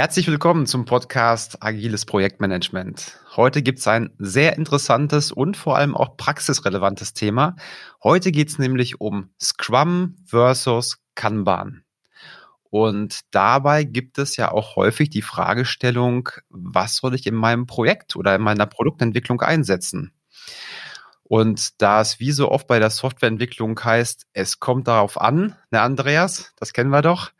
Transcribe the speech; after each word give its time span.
Herzlich 0.00 0.28
willkommen 0.28 0.64
zum 0.64 0.86
Podcast 0.86 1.62
Agiles 1.62 2.06
Projektmanagement. 2.06 3.20
Heute 3.36 3.60
gibt 3.60 3.80
es 3.80 3.86
ein 3.86 4.08
sehr 4.16 4.56
interessantes 4.56 5.30
und 5.30 5.58
vor 5.58 5.76
allem 5.76 5.94
auch 5.94 6.16
praxisrelevantes 6.16 7.12
Thema. 7.12 7.54
Heute 8.02 8.32
geht 8.32 8.48
es 8.48 8.58
nämlich 8.58 9.02
um 9.02 9.28
Scrum 9.38 10.16
versus 10.24 11.02
Kanban. 11.14 11.84
Und 12.70 13.20
dabei 13.30 13.84
gibt 13.84 14.16
es 14.16 14.38
ja 14.38 14.50
auch 14.50 14.74
häufig 14.74 15.10
die 15.10 15.20
Fragestellung, 15.20 16.30
was 16.48 16.96
soll 16.96 17.14
ich 17.14 17.26
in 17.26 17.34
meinem 17.34 17.66
Projekt 17.66 18.16
oder 18.16 18.34
in 18.34 18.40
meiner 18.40 18.64
Produktentwicklung 18.64 19.42
einsetzen? 19.42 20.14
Und 21.24 21.82
da 21.82 22.00
es 22.00 22.18
wie 22.20 22.32
so 22.32 22.50
oft 22.50 22.66
bei 22.66 22.78
der 22.78 22.88
Softwareentwicklung 22.88 23.78
heißt, 23.78 24.28
es 24.32 24.60
kommt 24.60 24.88
darauf 24.88 25.20
an, 25.20 25.56
ne 25.70 25.82
Andreas, 25.82 26.54
das 26.56 26.72
kennen 26.72 26.88
wir 26.88 27.02
doch, 27.02 27.32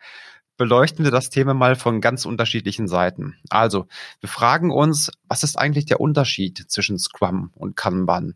beleuchten 0.60 1.06
wir 1.06 1.10
das 1.10 1.30
Thema 1.30 1.55
mal 1.55 1.74
von 1.74 2.02
ganz 2.02 2.27
unterschiedlichen 2.27 2.87
Seiten. 2.87 3.38
Also, 3.48 3.87
wir 4.20 4.28
fragen 4.28 4.70
uns, 4.70 5.10
was 5.27 5.42
ist 5.42 5.59
eigentlich 5.59 5.87
der 5.87 6.02
Unterschied 6.02 6.66
zwischen 6.70 6.98
Scrum 6.98 7.51
und 7.55 7.77
Kanban? 7.77 8.34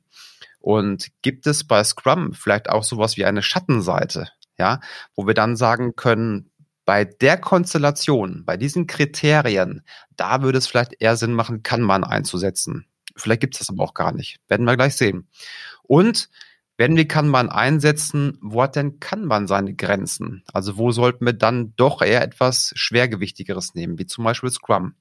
Und 0.59 1.09
gibt 1.21 1.47
es 1.47 1.65
bei 1.65 1.85
Scrum 1.85 2.33
vielleicht 2.33 2.71
auch 2.71 2.83
sowas 2.83 3.19
wie 3.19 3.27
eine 3.27 3.43
Schattenseite, 3.43 4.31
ja, 4.57 4.81
wo 5.15 5.27
wir 5.27 5.35
dann 5.35 5.55
sagen 5.55 5.97
können, 5.97 6.51
bei 6.87 7.05
der 7.05 7.37
Konstellation, 7.37 8.47
bei 8.47 8.57
diesen 8.57 8.87
Kriterien, 8.87 9.83
da 10.17 10.41
würde 10.41 10.57
es 10.57 10.67
vielleicht 10.67 11.03
eher 11.03 11.19
Sinn 11.19 11.35
machen, 11.35 11.63
Kanban 11.63 12.05
einzusetzen. 12.05 12.87
Vielleicht 13.17 13.43
gibt 13.43 13.55
es 13.55 13.59
das 13.59 13.69
aber 13.69 13.85
auch 13.85 13.93
gar 13.93 14.13
nicht. 14.13 14.39
Werden 14.49 14.65
wir 14.65 14.77
gleich 14.77 14.97
sehen. 14.97 15.29
Und 15.83 16.31
wenn 16.77 16.97
wir 16.97 17.07
Kanban 17.07 17.51
einsetzen, 17.51 18.39
wo 18.41 18.63
hat 18.63 18.77
denn 18.77 18.99
Kanban 18.99 19.47
seine 19.47 19.75
Grenzen? 19.75 20.43
Also 20.53 20.77
wo 20.77 20.91
sollten 20.91 21.25
wir 21.25 21.33
dann 21.33 21.75
doch 21.77 22.03
eher 22.03 22.23
etwas 22.23 22.73
Schwergewichtigeres 22.75 23.75
nehmen, 23.75 23.99
wie 23.99 24.07
zum 24.07 24.25
Beispiel 24.25 24.51
Scrum? 24.51 24.95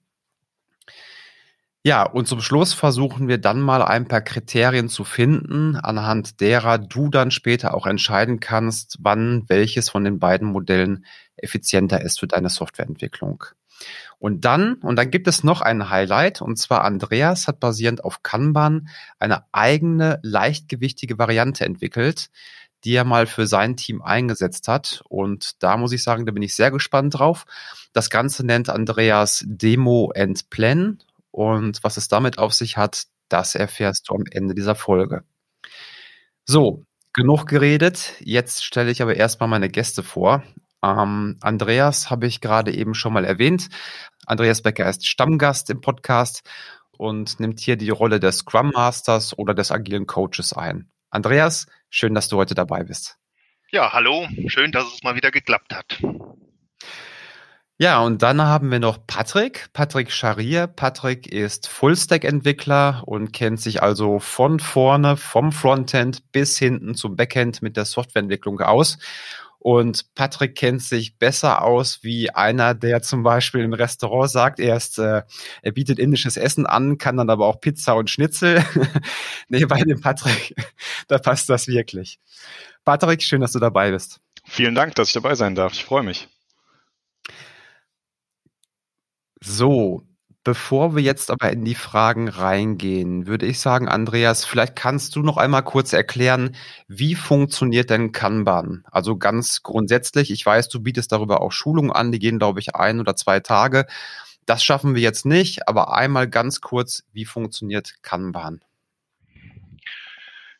Ja, 1.85 2.03
und 2.03 2.29
zum 2.29 2.39
Schluss 2.39 2.73
versuchen 2.73 3.27
wir 3.27 3.39
dann 3.39 3.59
mal 3.59 3.81
ein 3.81 4.07
paar 4.07 4.21
Kriterien 4.21 4.87
zu 4.87 5.03
finden, 5.03 5.75
anhand 5.75 6.39
derer 6.39 6.77
du 6.77 7.09
dann 7.09 7.29
später 7.29 7.73
auch 7.73 7.85
entscheiden 7.85 8.39
kannst, 8.39 8.99
wann 9.01 9.43
welches 9.49 9.89
von 9.89 10.05
den 10.05 10.17
beiden 10.17 10.47
Modellen 10.47 11.05
effizienter 11.43 12.01
ist 12.01 12.19
für 12.19 12.27
deine 12.27 12.49
Softwareentwicklung. 12.49 13.43
Und 14.19 14.45
dann, 14.45 14.75
und 14.75 14.95
dann 14.95 15.11
gibt 15.11 15.27
es 15.27 15.43
noch 15.43 15.61
ein 15.61 15.89
Highlight, 15.89 16.41
und 16.41 16.57
zwar 16.57 16.83
Andreas 16.83 17.47
hat 17.47 17.59
basierend 17.59 18.03
auf 18.03 18.23
Kanban 18.23 18.87
eine 19.19 19.43
eigene 19.51 20.19
leichtgewichtige 20.23 21.17
Variante 21.17 21.65
entwickelt, 21.65 22.29
die 22.83 22.93
er 22.93 23.03
mal 23.03 23.25
für 23.27 23.47
sein 23.47 23.75
Team 23.75 24.01
eingesetzt 24.01 24.67
hat. 24.67 25.03
Und 25.09 25.61
da 25.63 25.77
muss 25.77 25.91
ich 25.91 26.03
sagen, 26.03 26.25
da 26.25 26.31
bin 26.31 26.43
ich 26.43 26.55
sehr 26.55 26.71
gespannt 26.71 27.17
drauf. 27.17 27.45
Das 27.93 28.09
Ganze 28.09 28.45
nennt 28.45 28.69
Andreas 28.69 29.43
Demo 29.45 30.11
and 30.15 30.49
Plan. 30.49 30.99
Und 31.31 31.83
was 31.83 31.97
es 31.97 32.07
damit 32.07 32.37
auf 32.37 32.53
sich 32.53 32.77
hat, 32.77 33.05
das 33.29 33.55
erfährst 33.55 34.09
du 34.09 34.15
am 34.15 34.23
Ende 34.29 34.53
dieser 34.53 34.75
Folge. 34.75 35.23
So, 36.45 36.85
genug 37.13 37.45
geredet. 37.45 38.13
Jetzt 38.19 38.65
stelle 38.65 38.91
ich 38.91 39.01
aber 39.01 39.15
erstmal 39.15 39.49
meine 39.49 39.69
Gäste 39.69 40.03
vor. 40.03 40.43
Ähm, 40.83 41.37
Andreas 41.41 42.09
habe 42.09 42.27
ich 42.27 42.41
gerade 42.41 42.73
eben 42.73 42.93
schon 42.93 43.13
mal 43.13 43.25
erwähnt. 43.25 43.69
Andreas 44.25 44.61
Becker 44.61 44.87
ist 44.89 45.07
Stammgast 45.07 45.69
im 45.69 45.81
Podcast 45.81 46.43
und 46.91 47.39
nimmt 47.39 47.59
hier 47.59 47.77
die 47.77 47.89
Rolle 47.89 48.19
des 48.19 48.39
Scrum 48.39 48.71
Masters 48.71 49.37
oder 49.37 49.53
des 49.53 49.71
agilen 49.71 50.05
Coaches 50.05 50.53
ein. 50.53 50.91
Andreas, 51.09 51.67
schön, 51.89 52.13
dass 52.13 52.27
du 52.27 52.37
heute 52.37 52.53
dabei 52.53 52.83
bist. 52.83 53.17
Ja, 53.71 53.93
hallo, 53.93 54.27
schön, 54.47 54.71
dass 54.71 54.85
es 54.93 55.03
mal 55.03 55.15
wieder 55.15 55.31
geklappt 55.31 55.73
hat. 55.73 55.99
Ja, 57.79 58.01
und 58.01 58.21
dann 58.21 58.39
haben 58.41 58.69
wir 58.69 58.79
noch 58.79 59.07
Patrick, 59.07 59.73
Patrick 59.73 60.11
Scharier. 60.11 60.67
Patrick 60.67 61.27
ist 61.27 61.67
Fullstack-Entwickler 61.67 63.03
und 63.05 63.33
kennt 63.33 63.59
sich 63.59 63.81
also 63.81 64.19
von 64.19 64.59
vorne, 64.59 65.17
vom 65.17 65.51
Frontend 65.51 66.31
bis 66.31 66.57
hinten 66.59 66.93
zum 66.93 67.15
Backend 67.15 67.63
mit 67.63 67.75
der 67.75 67.85
Softwareentwicklung 67.85 68.61
aus 68.61 68.99
und 69.63 70.13
Patrick 70.13 70.55
kennt 70.55 70.83
sich 70.83 71.17
besser 71.17 71.61
aus 71.61 72.03
wie 72.03 72.29
einer, 72.29 72.73
der 72.73 73.01
zum 73.01 73.23
Beispiel 73.23 73.61
im 73.61 73.71
Restaurant 73.71 74.29
sagt, 74.29 74.59
er, 74.59 74.75
ist, 74.75 74.99
äh, 74.99 75.21
er 75.61 75.71
bietet 75.71 75.99
indisches 75.99 76.35
Essen 76.35 76.65
an, 76.65 76.97
kann 76.97 77.15
dann 77.15 77.29
aber 77.29 77.47
auch 77.47 77.61
Pizza 77.61 77.95
und 77.95 78.09
Schnitzel. 78.09 78.61
nee, 79.47 79.63
bei 79.65 79.79
dem 79.79 80.01
Patrick, 80.01 80.53
da 81.07 81.17
passt 81.17 81.49
das 81.49 81.67
wirklich. 81.67 82.19
Patrick, 82.83 83.23
schön, 83.23 83.39
dass 83.39 83.53
du 83.53 83.59
dabei 83.59 83.91
bist. 83.91 84.19
Vielen 84.43 84.75
Dank, 84.75 84.95
dass 84.95 85.07
ich 85.07 85.13
dabei 85.13 85.33
sein 85.35 85.55
darf. 85.55 85.71
Ich 85.71 85.85
freue 85.85 86.03
mich. 86.03 86.27
So, 89.39 90.03
Bevor 90.45 90.93
wir 90.93 91.01
jetzt 91.01 91.31
aber 91.31 91.51
in 91.51 91.63
die 91.63 91.75
Fragen 91.75 92.27
reingehen, 92.27 93.27
würde 93.27 93.45
ich 93.45 93.61
sagen, 93.61 93.87
Andreas, 93.87 94.43
vielleicht 94.43 94.75
kannst 94.75 95.15
du 95.15 95.21
noch 95.21 95.37
einmal 95.37 95.63
kurz 95.63 95.93
erklären, 95.93 96.57
wie 96.89 97.15
funktioniert 97.15 97.89
denn 97.89 98.11
Kanban? 98.11 98.83
Also 98.91 99.15
ganz 99.17 99.63
grundsätzlich, 99.63 100.31
ich 100.31 100.45
weiß, 100.45 100.67
du 100.67 100.81
bietest 100.81 101.13
darüber 101.13 101.41
auch 101.41 101.53
Schulungen 101.53 101.91
an, 101.91 102.11
die 102.11 102.19
gehen, 102.19 102.39
glaube 102.39 102.59
ich, 102.59 102.75
ein 102.75 102.99
oder 102.99 103.15
zwei 103.15 103.39
Tage. 103.39 103.85
Das 104.45 104.65
schaffen 104.65 104.95
wir 104.95 105.01
jetzt 105.01 105.25
nicht, 105.25 105.69
aber 105.69 105.93
einmal 105.93 106.27
ganz 106.27 106.59
kurz, 106.59 107.05
wie 107.13 107.23
funktioniert 107.23 107.95
Kanban? 108.01 108.65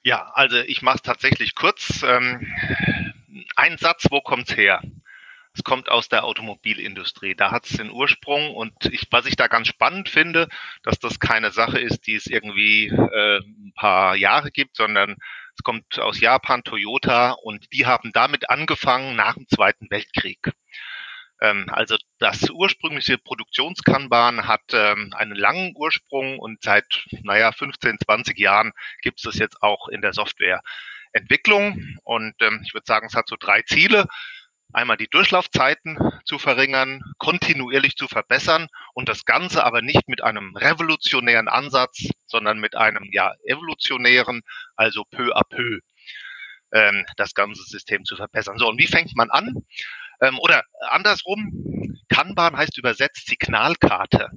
Ja, 0.02 0.32
also 0.34 0.58
ich 0.58 0.82
mache 0.82 0.98
es 0.98 1.02
tatsächlich 1.02 1.56
kurz. 1.56 2.04
Ähm, 2.08 2.48
ein 3.58 3.78
Satz, 3.78 4.08
wo 4.10 4.22
kommt's 4.22 4.56
her? 4.56 4.82
Es 5.56 5.64
kommt 5.64 5.90
aus 5.90 6.10
der 6.10 6.24
Automobilindustrie. 6.24 7.36
Da 7.36 7.52
hat 7.52 7.66
es 7.66 7.78
den 7.78 7.92
Ursprung 7.92 8.56
und 8.56 8.74
ich, 8.86 9.08
was 9.12 9.28
ich 9.28 9.36
da 9.36 9.48
ganz 9.48 9.68
spannend 9.68 10.10
finde, 10.10 10.50
dass 10.82 10.98
das 11.00 11.20
keine 11.20 11.52
Sache 11.52 11.80
ist, 11.80 12.08
die 12.08 12.16
es 12.16 12.26
irgendwie 12.26 12.88
äh, 12.88 13.40
ein 13.40 13.74
paar 13.76 14.16
Jahre 14.16 14.50
gibt, 14.50 14.76
sondern 14.76 15.16
es 15.56 15.64
kommt 15.64 16.00
aus 16.00 16.20
Japan, 16.20 16.64
Toyota 16.64 17.32
und 17.32 17.72
die 17.72 17.86
haben 17.86 18.12
damit 18.14 18.50
angefangen 18.50 19.16
nach 19.16 19.36
dem 19.36 19.48
Zweiten 19.48 19.92
Weltkrieg. 19.92 20.52
Ähm, 21.40 21.68
also 21.70 21.98
das 22.18 22.50
ursprüngliche 22.50 23.20
Produktionskanban 23.20 24.48
hat 24.48 24.64
ähm, 24.72 25.14
einen 25.16 25.36
langen 25.36 25.74
Ursprung 25.76 26.40
und 26.40 26.64
seit, 26.64 27.06
naja, 27.22 27.52
15, 27.52 27.98
20 28.04 28.40
Jahren 28.40 28.72
gibt 29.02 29.20
es 29.20 29.24
das 29.24 29.38
jetzt 29.38 29.62
auch 29.62 29.88
in 29.90 30.02
der 30.02 30.14
Softwareentwicklung. 30.14 32.00
Und 32.04 32.34
ähm, 32.42 32.62
ich 32.66 32.74
würde 32.74 32.86
sagen, 32.88 33.06
es 33.08 33.16
hat 33.16 33.28
so 33.28 33.36
drei 33.40 33.62
Ziele 33.62 34.08
einmal 34.74 34.98
die 34.98 35.08
Durchlaufzeiten 35.08 35.98
zu 36.26 36.40
verringern, 36.40 37.02
kontinuierlich 37.18 37.96
zu 37.96 38.08
verbessern 38.08 38.68
und 38.94 39.10
das 39.10 39.26
Ganze 39.26 39.64
aber 39.64 39.82
nicht 39.82 40.08
mit 40.08 40.24
einem 40.24 40.56
revolutionären 40.56 41.48
Ansatz, 41.48 42.10
sondern 42.26 42.60
mit 42.60 42.76
einem 42.76 43.10
ja 43.12 43.34
evolutionären, 43.46 44.42
also 44.76 45.04
peu 45.06 45.36
à 45.36 45.44
peu 45.48 45.80
ähm, 46.72 47.06
das 47.18 47.34
ganze 47.34 47.64
System 47.64 48.04
zu 48.06 48.16
verbessern. 48.16 48.58
So, 48.58 48.68
und 48.68 48.80
wie 48.80 48.88
fängt 48.88 49.16
man 49.16 49.30
an? 49.30 49.54
Ähm, 50.22 50.40
oder 50.40 50.64
andersrum, 50.90 52.00
Kanban 52.10 52.58
heißt 52.58 52.78
übersetzt 52.78 53.28
Signalkarte. 53.28 54.30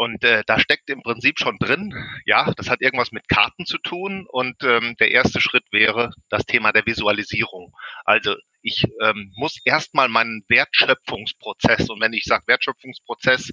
Und 0.00 0.24
äh, 0.24 0.44
da 0.46 0.58
steckt 0.58 0.88
im 0.88 1.02
Prinzip 1.02 1.38
schon 1.38 1.58
drin, 1.58 1.92
ja, 2.24 2.54
das 2.54 2.70
hat 2.70 2.80
irgendwas 2.80 3.12
mit 3.12 3.28
Karten 3.28 3.66
zu 3.66 3.76
tun. 3.76 4.26
Und 4.26 4.56
ähm, 4.62 4.96
der 4.98 5.10
erste 5.10 5.42
Schritt 5.42 5.64
wäre 5.72 6.10
das 6.30 6.46
Thema 6.46 6.72
der 6.72 6.86
Visualisierung. 6.86 7.74
Also 8.06 8.34
ich 8.62 8.86
ähm, 9.02 9.30
muss 9.36 9.58
erstmal 9.62 10.08
meinen 10.08 10.42
Wertschöpfungsprozess, 10.48 11.90
und 11.90 12.00
wenn 12.00 12.14
ich 12.14 12.24
sage 12.24 12.44
Wertschöpfungsprozess, 12.46 13.50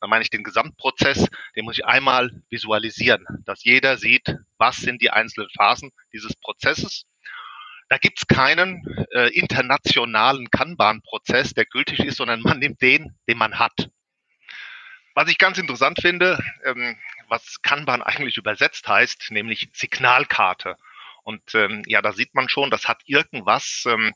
dann 0.00 0.10
meine 0.10 0.24
ich 0.24 0.30
den 0.30 0.42
Gesamtprozess, 0.42 1.28
den 1.54 1.64
muss 1.64 1.78
ich 1.78 1.84
einmal 1.84 2.32
visualisieren, 2.50 3.24
dass 3.44 3.62
jeder 3.62 3.96
sieht, 3.96 4.34
was 4.58 4.78
sind 4.78 5.00
die 5.02 5.10
einzelnen 5.10 5.50
Phasen 5.56 5.92
dieses 6.12 6.34
Prozesses. 6.34 7.04
Da 7.88 7.98
gibt's 7.98 8.26
keinen 8.26 8.82
äh, 9.12 9.28
internationalen 9.28 10.50
Kanban-Prozess, 10.50 11.54
der 11.54 11.64
gültig 11.64 12.00
ist, 12.00 12.16
sondern 12.16 12.40
man 12.40 12.58
nimmt 12.58 12.82
den, 12.82 13.14
den 13.28 13.38
man 13.38 13.60
hat. 13.60 13.88
Was 15.16 15.30
ich 15.30 15.38
ganz 15.38 15.56
interessant 15.56 15.98
finde, 16.02 16.38
ähm, 16.62 16.94
was 17.28 17.62
Kanban 17.62 18.02
eigentlich 18.02 18.36
übersetzt 18.36 18.86
heißt, 18.86 19.30
nämlich 19.30 19.70
Signalkarte. 19.72 20.76
Und 21.22 21.54
ähm, 21.54 21.82
ja, 21.86 22.02
da 22.02 22.12
sieht 22.12 22.34
man 22.34 22.50
schon, 22.50 22.70
das 22.70 22.86
hat 22.86 23.00
irgendwas 23.06 23.84
ähm, 23.86 24.12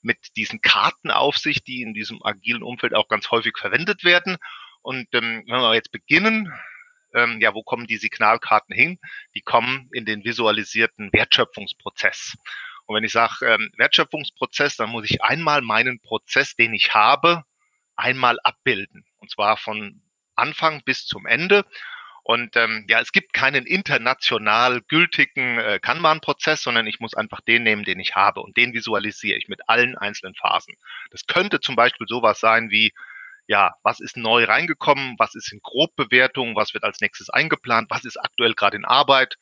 mit 0.00 0.36
diesen 0.36 0.62
Karten 0.62 1.10
auf 1.10 1.36
sich, 1.36 1.64
die 1.64 1.82
in 1.82 1.92
diesem 1.92 2.22
agilen 2.22 2.62
Umfeld 2.62 2.94
auch 2.94 3.08
ganz 3.08 3.30
häufig 3.30 3.58
verwendet 3.58 4.04
werden. 4.04 4.38
Und 4.80 5.06
ähm, 5.12 5.44
wenn 5.46 5.60
wir 5.60 5.74
jetzt 5.74 5.92
beginnen, 5.92 6.50
ähm, 7.12 7.42
ja, 7.42 7.52
wo 7.52 7.62
kommen 7.62 7.86
die 7.86 7.98
Signalkarten 7.98 8.74
hin? 8.74 8.98
Die 9.34 9.42
kommen 9.42 9.90
in 9.92 10.06
den 10.06 10.24
visualisierten 10.24 11.12
Wertschöpfungsprozess. 11.12 12.38
Und 12.86 12.96
wenn 12.96 13.04
ich 13.04 13.12
sage 13.12 13.44
ähm, 13.44 13.70
Wertschöpfungsprozess, 13.76 14.76
dann 14.76 14.88
muss 14.88 15.10
ich 15.10 15.22
einmal 15.22 15.60
meinen 15.60 16.00
Prozess, 16.00 16.56
den 16.56 16.72
ich 16.72 16.94
habe, 16.94 17.44
einmal 17.96 18.38
abbilden. 18.44 19.04
Und 19.18 19.30
zwar 19.30 19.58
von 19.58 20.00
Anfang 20.38 20.82
bis 20.84 21.06
zum 21.06 21.26
Ende. 21.26 21.64
Und 22.22 22.56
ähm, 22.56 22.84
ja, 22.90 23.00
es 23.00 23.12
gibt 23.12 23.32
keinen 23.32 23.64
international 23.64 24.82
gültigen 24.82 25.58
äh, 25.58 25.78
Kanban-Prozess, 25.80 26.62
sondern 26.62 26.86
ich 26.86 27.00
muss 27.00 27.14
einfach 27.14 27.40
den 27.40 27.62
nehmen, 27.62 27.84
den 27.84 28.00
ich 28.00 28.16
habe 28.16 28.40
und 28.40 28.56
den 28.58 28.74
visualisiere 28.74 29.38
ich 29.38 29.48
mit 29.48 29.66
allen 29.66 29.96
einzelnen 29.96 30.34
Phasen. 30.34 30.74
Das 31.10 31.26
könnte 31.26 31.60
zum 31.60 31.74
Beispiel 31.74 32.06
sowas 32.06 32.38
sein 32.38 32.70
wie, 32.70 32.92
ja, 33.46 33.76
was 33.82 33.98
ist 33.98 34.18
neu 34.18 34.44
reingekommen, 34.44 35.14
was 35.16 35.34
ist 35.34 35.50
in 35.54 35.60
Grobbewertung, 35.62 36.54
was 36.54 36.74
wird 36.74 36.84
als 36.84 37.00
nächstes 37.00 37.30
eingeplant, 37.30 37.88
was 37.90 38.04
ist 38.04 38.18
aktuell 38.18 38.52
gerade 38.52 38.76
in 38.76 38.84
Arbeit, 38.84 39.38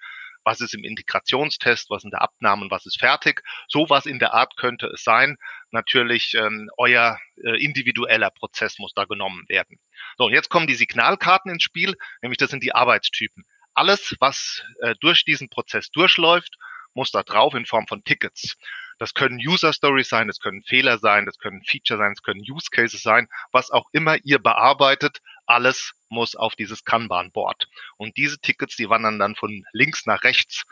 was 0.47 0.61
ist 0.61 0.75
im 0.75 0.85
Integrationstest, 0.85 1.91
was 1.91 2.05
in 2.05 2.11
der 2.11 2.23
Abnahme 2.23 2.63
und 2.63 2.71
was 2.71 2.87
ist 2.87 3.01
fertig. 3.01 3.43
Sowas 3.69 4.07
in 4.07 4.21
der 4.21 4.33
Art 4.33 4.57
könnte 4.57 4.87
es 4.87 5.03
sein. 5.03 5.37
Natürlich 5.73 6.35
ähm, 6.35 6.71
euer 6.79 7.19
äh, 7.45 7.63
individueller 7.63 8.31
Prozess 8.31 8.79
muss 8.79 8.95
da 8.95 9.05
genommen 9.05 9.45
werden. 9.49 9.81
So, 10.17 10.27
und 10.27 10.33
jetzt 10.33 10.49
kommen 10.49 10.69
die 10.69 10.77
Signalkarten 10.77 11.51
ins 11.51 11.65
Spiel, 11.65 11.97
nämlich 12.23 12.39
das 12.39 12.51
sind 12.51 12.63
die 12.63 12.75
Arbeitstypen. 12.75 13.45
Alles, 13.75 14.15
was 14.21 14.63
äh, 14.83 14.95
durch 15.01 15.25
diesen 15.25 15.49
Prozess 15.51 15.91
durchläuft, 15.91 16.57
muss 16.95 17.11
da 17.11 17.25
drauf 17.25 17.55
in 17.55 17.67
Form 17.67 17.89
von 17.89 18.05
Tickets. 18.05 18.57
Das 18.99 19.13
können 19.15 19.39
User 19.39 19.73
Stories 19.73 20.09
sein, 20.09 20.29
das 20.29 20.39
können 20.39 20.63
Fehler 20.63 20.99
sein, 20.99 21.27
das 21.27 21.39
können 21.39 21.63
Feature 21.65 21.99
sein, 21.99 22.15
das 22.15 22.23
können 22.23 22.41
Use 22.41 22.69
Cases 22.71 23.03
sein, 23.03 23.29
was 23.53 23.71
auch 23.71 23.89
immer 23.93 24.17
ihr 24.25 24.39
bearbeitet, 24.39 25.21
alles 25.47 25.95
muss 26.09 26.37
auf 26.37 26.55
dieses 26.57 26.85
Kanban-Board. 26.85 27.69
Und 27.97 28.17
diese 28.17 28.39
Tickets, 28.39 28.77
die 28.77 28.89
wandern 28.89 29.19
dann 29.19 29.37
von 29.37 29.65
links 29.73 30.07
nach 30.07 30.25
rechts 30.25 30.65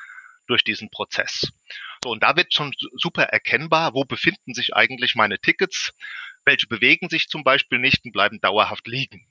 durch 0.46 0.62
diesen 0.64 0.90
Prozess. 0.90 1.52
So, 2.02 2.10
und 2.10 2.22
da 2.22 2.36
wird 2.36 2.52
schon 2.52 2.74
super 2.94 3.24
erkennbar, 3.24 3.94
wo 3.94 4.04
befinden 4.04 4.54
sich 4.54 4.74
eigentlich 4.74 5.14
meine 5.14 5.38
Tickets, 5.38 5.92
welche 6.44 6.66
bewegen 6.66 7.08
sich 7.08 7.28
zum 7.28 7.44
Beispiel 7.44 7.78
nicht 7.78 8.04
und 8.04 8.12
bleiben 8.12 8.40
dauerhaft 8.40 8.86
liegen. 8.86 9.26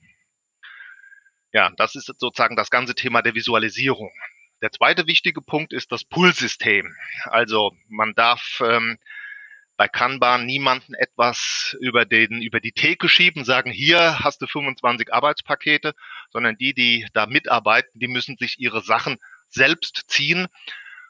Ja, 1.52 1.70
das 1.76 1.94
ist 1.94 2.06
sozusagen 2.06 2.56
das 2.56 2.70
ganze 2.70 2.96
Thema 2.96 3.22
der 3.22 3.36
Visualisierung. 3.36 4.10
Der 4.60 4.72
zweite 4.72 5.06
wichtige 5.06 5.40
Punkt 5.40 5.72
ist 5.72 5.92
das 5.92 6.04
Pull-System. 6.04 6.96
Also 7.26 7.76
man 7.88 8.14
darf 8.14 8.60
ähm, 8.64 8.98
bei 9.76 9.88
Kanban 9.88 10.46
niemanden 10.46 10.94
etwas 10.94 11.76
über 11.80 12.04
den 12.04 12.42
über 12.42 12.60
die 12.60 12.72
Theke 12.72 13.08
schieben, 13.08 13.44
sagen 13.44 13.70
hier 13.70 14.20
hast 14.20 14.40
du 14.40 14.46
25 14.46 15.12
Arbeitspakete, 15.12 15.94
sondern 16.30 16.56
die, 16.56 16.74
die 16.74 17.06
da 17.12 17.26
mitarbeiten, 17.26 17.98
die 17.98 18.08
müssen 18.08 18.36
sich 18.38 18.58
ihre 18.58 18.82
Sachen 18.82 19.18
selbst 19.48 20.04
ziehen 20.08 20.48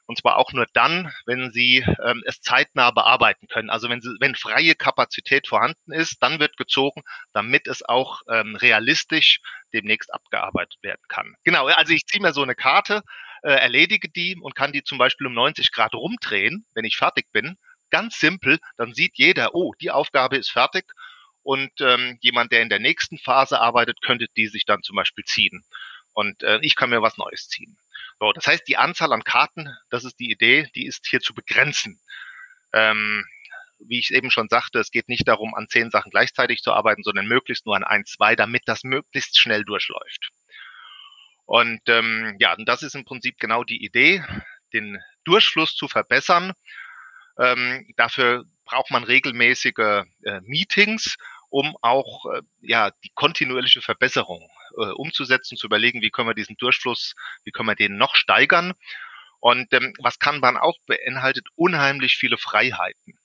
und 0.07 0.19
zwar 0.19 0.37
auch 0.37 0.53
nur 0.53 0.67
dann, 0.73 1.13
wenn 1.27 1.51
sie 1.51 1.85
ähm, 2.05 2.23
es 2.27 2.41
zeitnah 2.41 2.91
bearbeiten 2.91 3.49
können. 3.49 3.71
Also 3.71 3.89
wenn, 3.89 4.03
sie, 4.03 4.15
wenn 4.21 4.35
freie 4.35 4.75
Kapazität 4.75 5.49
vorhanden 5.49 5.93
ist, 5.93 6.23
dann 6.23 6.41
wird 6.41 6.57
gezogen, 6.57 7.03
damit 7.33 7.67
es 7.67 7.83
auch 7.83 8.21
ähm, 8.31 8.57
realistisch 8.57 9.41
demnächst 9.73 10.13
abgearbeitet 10.13 10.79
werden 10.83 11.03
kann. 11.09 11.35
Genau, 11.45 11.67
also 11.67 11.95
ich 11.95 12.07
ziehe 12.07 12.21
mir 12.21 12.33
so 12.33 12.43
eine 12.43 12.55
Karte, 12.55 13.03
äh, 13.43 13.53
erledige 13.53 14.09
die 14.09 14.37
und 14.37 14.55
kann 14.55 14.73
die 14.73 14.85
zum 14.85 14.99
Beispiel 14.99 15.27
um 15.27 15.35
90 15.35 15.73
Grad 15.73 15.95
rumdrehen, 15.95 16.67
wenn 16.75 16.85
ich 16.85 16.97
fertig 16.97 17.27
bin. 17.33 17.57
Ganz 17.95 18.19
simpel, 18.19 18.59
dann 18.77 18.93
sieht 18.93 19.17
jeder, 19.19 19.55
oh, 19.55 19.73
die 19.81 19.93
Aufgabe 19.93 20.37
ist 20.37 20.51
fertig 20.51 20.85
und 21.45 21.71
ähm, 21.79 22.19
jemand, 22.21 22.51
der 22.51 22.61
in 22.61 22.69
der 22.69 22.81
nächsten 22.81 23.19
Phase 23.19 23.61
arbeitet, 23.61 24.03
könnte 24.03 24.27
die 24.37 24.49
sich 24.49 24.65
dann 24.65 24.83
zum 24.83 24.97
Beispiel 24.97 25.23
ziehen. 25.23 25.65
Und 26.13 26.43
äh, 26.43 26.59
ich 26.63 26.75
kann 26.75 26.91
mir 26.91 27.03
was 27.03 27.19
Neues 27.19 27.47
ziehen. 27.49 27.79
So, 28.19 28.33
das 28.33 28.49
heißt, 28.49 28.67
die 28.67 28.79
Anzahl 28.79 29.13
an 29.13 29.23
Karten, 29.23 29.69
das 29.91 30.03
ist 30.03 30.19
die 30.19 30.29
Idee, 30.29 30.69
die 30.75 30.87
ist 30.87 31.07
hier 31.07 31.21
zu 31.21 31.35
begrenzen. 31.35 32.01
Ähm, 32.73 33.25
wie 33.79 34.01
ich 34.01 34.13
eben 34.13 34.33
schon 34.33 34.49
sagte, 34.49 34.81
es 34.81 34.91
geht 34.91 35.09
nicht 35.09 35.29
darum, 35.29 35.55
an 35.55 35.69
zehn 35.69 35.93
Sachen 35.93 36.11
gleichzeitig 36.11 36.63
zu 36.63 36.73
arbeiten, 36.73 37.05
sondern 37.05 37.29
möglichst 37.29 37.65
nur 37.65 37.77
an 37.77 37.85
ein, 37.85 38.05
zwei, 38.07 38.35
damit 38.35 38.63
das 38.67 38.83
möglichst 38.83 39.39
schnell 39.39 39.63
durchläuft. 39.63 40.31
Und 41.45 41.81
ähm, 41.87 42.35
ja, 42.41 42.55
und 42.55 42.69
das 42.69 42.83
ist 42.83 42.97
im 42.97 43.05
Prinzip 43.05 43.39
genau 43.39 43.63
die 43.63 43.85
Idee, 43.85 44.25
den 44.73 44.99
Durchfluss 45.23 45.77
zu 45.77 45.87
verbessern. 45.87 46.55
Ähm, 47.39 47.87
dafür 47.97 48.45
braucht 48.65 48.91
man 48.91 49.05
regelmäßige 49.05 50.05
äh, 50.23 50.41
Meetings, 50.43 51.17
um 51.51 51.77
auch 51.83 52.27
äh, 52.33 52.43
ja 52.61 52.91
die 53.05 53.11
kontinuierliche 53.15 53.83
Verbesserung 53.83 54.49
äh, 54.77 54.91
umzusetzen, 54.91 55.57
zu 55.57 55.67
überlegen, 55.67 56.03
wie 56.03 56.11
können 56.11 56.29
wir 56.29 56.35
diesen 56.35 56.57
Durchfluss, 56.57 57.15
wie 57.45 57.51
können 57.51 57.69
wir 57.69 57.77
den 57.77 57.97
noch 57.97 58.17
steigern. 58.17 58.73
Und 59.41 59.73
ähm, 59.75 59.93
was 59.99 60.19
Kanban 60.19 60.57
auch 60.57 60.79
beinhaltet, 60.87 61.49
unheimlich 61.55 62.17
viele 62.17 62.39
Freiheiten. 62.39 63.19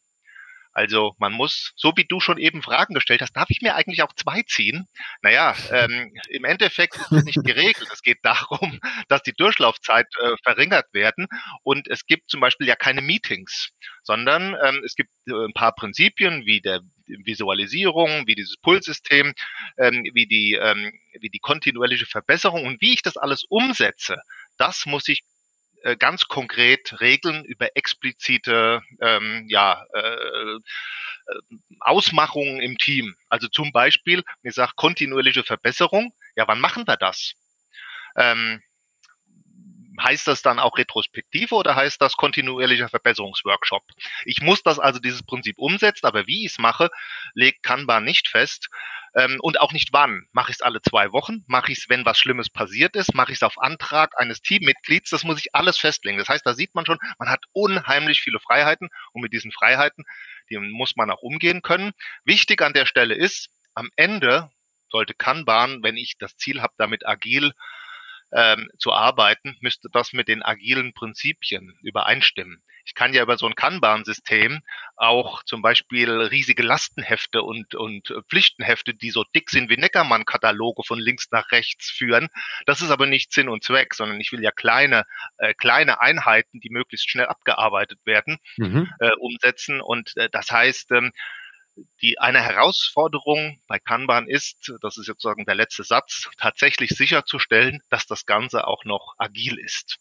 Also 0.73 1.15
man 1.17 1.33
muss, 1.33 1.73
so 1.75 1.93
wie 1.95 2.05
du 2.05 2.19
schon 2.19 2.37
eben 2.37 2.61
Fragen 2.61 2.93
gestellt 2.93 3.21
hast, 3.21 3.35
darf 3.35 3.49
ich 3.49 3.61
mir 3.61 3.75
eigentlich 3.75 4.03
auch 4.03 4.13
zwei 4.13 4.43
ziehen? 4.43 4.87
Naja, 5.21 5.55
ähm, 5.71 6.13
im 6.29 6.45
Endeffekt 6.45 6.95
ist 6.95 7.11
das 7.11 7.23
nicht 7.23 7.43
geregelt. 7.43 7.87
Es 7.91 8.01
geht 8.01 8.19
darum, 8.23 8.79
dass 9.07 9.23
die 9.23 9.33
Durchlaufzeit 9.33 10.07
äh, 10.21 10.35
verringert 10.43 10.85
werden 10.93 11.27
und 11.63 11.87
es 11.87 12.05
gibt 12.05 12.29
zum 12.29 12.39
Beispiel 12.39 12.67
ja 12.67 12.75
keine 12.75 13.01
Meetings, 13.01 13.71
sondern 14.03 14.55
ähm, 14.63 14.81
es 14.85 14.95
gibt 14.95 15.09
äh, 15.27 15.33
ein 15.33 15.53
paar 15.53 15.73
Prinzipien 15.73 16.45
wie 16.45 16.61
der 16.61 16.81
Visualisierung, 17.25 18.27
wie 18.27 18.35
dieses 18.35 18.57
Pulssystem, 18.57 19.33
ähm, 19.77 20.03
wie 20.13 20.27
die 20.27 20.53
ähm, 20.53 20.91
wie 21.19 21.29
die 21.29 21.39
kontinuierliche 21.39 22.05
Verbesserung 22.05 22.65
und 22.65 22.81
wie 22.81 22.93
ich 22.93 23.01
das 23.01 23.17
alles 23.17 23.43
umsetze. 23.49 24.21
Das 24.57 24.85
muss 24.85 25.07
ich 25.07 25.23
äh, 25.83 25.95
ganz 25.95 26.27
konkret 26.27 26.99
regeln 26.99 27.45
über 27.45 27.75
explizite 27.75 28.81
ähm, 29.01 29.45
ja, 29.47 29.85
äh, 29.93 29.99
äh, 29.99 30.59
Ausmachungen 31.79 32.59
im 32.59 32.77
Team. 32.77 33.15
Also 33.29 33.47
zum 33.47 33.71
Beispiel, 33.71 34.23
ich 34.43 34.53
sage 34.53 34.73
kontinuierliche 34.75 35.43
Verbesserung. 35.43 36.13
Ja, 36.35 36.47
wann 36.47 36.59
machen 36.59 36.87
wir 36.87 36.97
das? 36.97 37.33
Ähm, 38.15 38.61
heißt 40.01 40.27
das 40.27 40.41
dann 40.41 40.59
auch 40.59 40.77
Retrospektive 40.77 41.55
oder 41.55 41.75
heißt 41.75 42.01
das 42.01 42.15
kontinuierlicher 42.15 42.89
Verbesserungsworkshop? 42.89 43.83
Ich 44.25 44.41
muss 44.41 44.63
das 44.63 44.79
also 44.79 44.99
dieses 44.99 45.23
Prinzip 45.23 45.57
umsetzen, 45.57 46.05
aber 46.05 46.27
wie 46.27 46.45
ich 46.45 46.53
es 46.53 46.57
mache, 46.59 46.89
legt 47.33 47.63
Kanban 47.63 48.03
nicht 48.03 48.27
fest 48.27 48.69
ähm, 49.15 49.37
und 49.41 49.59
auch 49.59 49.71
nicht 49.71 49.89
wann. 49.91 50.27
Mache 50.31 50.51
ich 50.51 50.57
es 50.57 50.61
alle 50.61 50.81
zwei 50.81 51.11
Wochen? 51.11 51.43
Mache 51.47 51.71
ich 51.71 51.79
es, 51.79 51.89
wenn 51.89 52.05
was 52.05 52.19
Schlimmes 52.19 52.49
passiert 52.49 52.95
ist? 52.95 53.13
Mache 53.13 53.31
ich 53.31 53.37
es 53.37 53.43
auf 53.43 53.57
Antrag 53.59 54.19
eines 54.19 54.41
Teammitglieds? 54.41 55.09
Das 55.09 55.23
muss 55.23 55.39
ich 55.39 55.55
alles 55.55 55.77
festlegen. 55.77 56.17
Das 56.17 56.29
heißt, 56.29 56.45
da 56.45 56.53
sieht 56.53 56.75
man 56.75 56.85
schon, 56.85 56.99
man 57.17 57.29
hat 57.29 57.45
unheimlich 57.51 58.21
viele 58.21 58.39
Freiheiten 58.39 58.89
und 59.13 59.21
mit 59.21 59.33
diesen 59.33 59.51
Freiheiten, 59.51 60.05
die 60.49 60.57
muss 60.57 60.95
man 60.95 61.11
auch 61.11 61.21
umgehen 61.21 61.61
können. 61.61 61.91
Wichtig 62.23 62.61
an 62.61 62.73
der 62.73 62.85
Stelle 62.85 63.15
ist, 63.15 63.49
am 63.73 63.89
Ende 63.95 64.49
sollte 64.91 65.13
Kanban, 65.13 65.83
wenn 65.83 65.97
ich 65.97 66.17
das 66.17 66.35
Ziel 66.35 66.61
habe, 66.61 66.73
damit 66.77 67.05
agil 67.05 67.53
ähm, 68.31 68.69
zu 68.77 68.93
arbeiten, 68.93 69.57
müsste 69.61 69.89
das 69.91 70.13
mit 70.13 70.27
den 70.27 70.43
agilen 70.43 70.93
Prinzipien 70.93 71.77
übereinstimmen. 71.81 72.63
Ich 72.85 72.95
kann 72.95 73.13
ja 73.13 73.21
über 73.21 73.37
so 73.37 73.45
ein 73.45 73.53
Kanban-System 73.53 74.61
auch 74.95 75.43
zum 75.43 75.61
Beispiel 75.61 76.09
riesige 76.09 76.63
Lastenhefte 76.63 77.43
und, 77.43 77.75
und 77.75 78.11
Pflichtenhefte, 78.29 78.95
die 78.95 79.11
so 79.11 79.23
dick 79.35 79.51
sind 79.51 79.69
wie 79.69 79.77
Neckermann-Kataloge 79.77 80.81
von 80.83 80.97
links 80.97 81.29
nach 81.29 81.51
rechts 81.51 81.91
führen. 81.91 82.29
Das 82.65 82.81
ist 82.81 82.89
aber 82.89 83.05
nicht 83.05 83.31
Sinn 83.31 83.47
und 83.47 83.63
Zweck, 83.63 83.93
sondern 83.93 84.19
ich 84.19 84.31
will 84.31 84.41
ja 84.41 84.49
kleine, 84.51 85.05
äh, 85.37 85.53
kleine 85.53 86.01
Einheiten, 86.01 86.61
die 86.61 86.71
möglichst 86.71 87.11
schnell 87.11 87.27
abgearbeitet 87.27 87.99
werden, 88.05 88.39
mhm. 88.57 88.91
äh, 88.99 89.11
umsetzen. 89.19 89.81
Und 89.81 90.17
äh, 90.17 90.27
das 90.31 90.49
heißt, 90.49 90.91
ähm, 90.91 91.11
die 92.01 92.19
eine 92.19 92.41
Herausforderung 92.41 93.59
bei 93.67 93.79
Kanban 93.79 94.27
ist, 94.27 94.73
das 94.81 94.97
ist 94.97 95.07
jetzt 95.07 95.21
sozusagen 95.21 95.45
der 95.45 95.55
letzte 95.55 95.83
Satz, 95.83 96.29
tatsächlich 96.37 96.91
sicherzustellen, 96.91 97.81
dass 97.89 98.05
das 98.05 98.25
Ganze 98.25 98.67
auch 98.67 98.85
noch 98.85 99.15
agil 99.17 99.57
ist. 99.57 99.97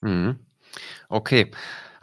Mhm. 0.00 0.46
Okay. 1.08 1.50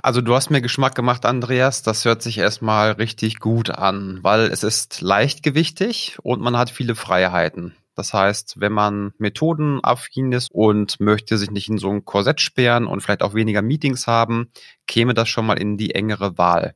Also 0.01 0.21
du 0.21 0.35
hast 0.35 0.51
mir 0.51 0.61
Geschmack 0.61 0.93
gemacht, 0.95 1.25
Andreas. 1.25 1.81
Das 1.81 2.05
hört 2.05 2.21
sich 2.21 2.37
erstmal 2.37 2.91
richtig 2.91 3.39
gut 3.39 3.69
an, 3.69 4.19
weil 4.21 4.41
es 4.41 4.63
ist 4.63 5.01
leichtgewichtig 5.01 6.17
und 6.21 6.41
man 6.41 6.55
hat 6.55 6.69
viele 6.69 6.95
Freiheiten. 6.95 7.75
Das 7.95 8.13
heißt, 8.13 8.59
wenn 8.59 8.73
man 8.73 9.13
methodenaffin 9.17 10.31
ist 10.31 10.51
und 10.51 10.99
möchte 10.99 11.37
sich 11.39 11.49
nicht 11.49 11.67
in 11.67 11.79
so 11.79 11.89
ein 11.89 12.05
Korsett 12.05 12.41
sperren 12.41 12.85
und 12.85 13.01
vielleicht 13.01 13.23
auch 13.23 13.33
weniger 13.33 13.63
Meetings 13.63 14.05
haben, 14.05 14.51
käme 14.85 15.15
das 15.15 15.29
schon 15.29 15.47
mal 15.47 15.57
in 15.57 15.77
die 15.77 15.95
engere 15.95 16.37
Wahl. 16.37 16.75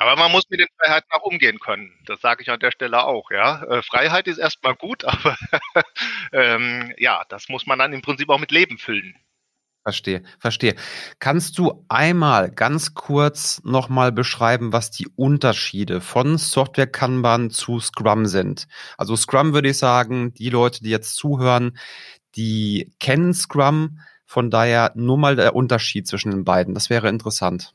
Aber 0.00 0.16
man 0.16 0.32
muss 0.32 0.48
mit 0.48 0.60
den 0.60 0.68
Freiheiten 0.78 1.12
auch 1.12 1.24
umgehen 1.24 1.58
können. 1.60 1.92
Das 2.06 2.22
sage 2.22 2.40
ich 2.42 2.50
an 2.50 2.58
der 2.58 2.70
Stelle 2.70 3.04
auch. 3.04 3.30
Ja, 3.30 3.62
äh, 3.64 3.82
Freiheit 3.82 4.28
ist 4.28 4.38
erstmal 4.38 4.74
gut, 4.74 5.04
aber 5.04 5.36
ähm, 6.32 6.94
ja, 6.96 7.24
das 7.28 7.50
muss 7.50 7.66
man 7.66 7.78
dann 7.78 7.92
im 7.92 8.00
Prinzip 8.00 8.30
auch 8.30 8.40
mit 8.40 8.50
Leben 8.50 8.78
füllen. 8.78 9.14
Verstehe, 9.82 10.22
verstehe. 10.38 10.74
Kannst 11.18 11.58
du 11.58 11.84
einmal 11.90 12.50
ganz 12.50 12.94
kurz 12.94 13.60
nochmal 13.62 14.10
beschreiben, 14.10 14.72
was 14.72 14.90
die 14.90 15.08
Unterschiede 15.16 16.00
von 16.00 16.38
Software 16.38 16.86
Kanban 16.86 17.50
zu 17.50 17.78
Scrum 17.78 18.24
sind? 18.24 18.68
Also 18.96 19.16
Scrum 19.16 19.52
würde 19.52 19.68
ich 19.68 19.78
sagen, 19.78 20.32
die 20.32 20.48
Leute, 20.48 20.82
die 20.82 20.90
jetzt 20.90 21.14
zuhören, 21.16 21.76
die 22.36 22.94
kennen 23.00 23.34
Scrum. 23.34 24.00
Von 24.24 24.48
daher 24.50 24.92
nur 24.94 25.18
mal 25.18 25.36
der 25.36 25.54
Unterschied 25.54 26.06
zwischen 26.06 26.30
den 26.30 26.44
beiden. 26.44 26.72
Das 26.72 26.88
wäre 26.88 27.08
interessant. 27.08 27.74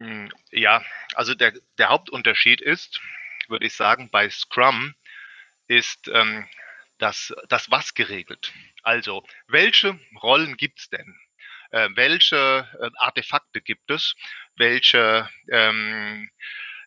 Hm, 0.00 0.30
ja, 0.50 0.84
also 1.14 1.34
der, 1.34 1.52
der 1.78 1.88
Hauptunterschied 1.88 2.60
ist, 2.60 3.00
würde 3.48 3.66
ich 3.66 3.74
sagen, 3.74 4.10
bei 4.10 4.30
Scrum 4.30 4.94
ist 5.66 6.08
ähm, 6.08 6.48
das, 6.98 7.34
das 7.48 7.70
Was 7.70 7.94
geregelt. 7.94 8.52
Also, 8.82 9.24
welche 9.48 9.98
Rollen 10.22 10.56
gibt 10.56 10.80
es 10.80 10.88
denn? 10.90 11.18
Äh, 11.70 11.88
welche 11.94 12.68
äh, 12.80 12.90
Artefakte 12.98 13.60
gibt 13.60 13.90
es? 13.90 14.14
Welche 14.56 15.28
ähm, 15.50 16.30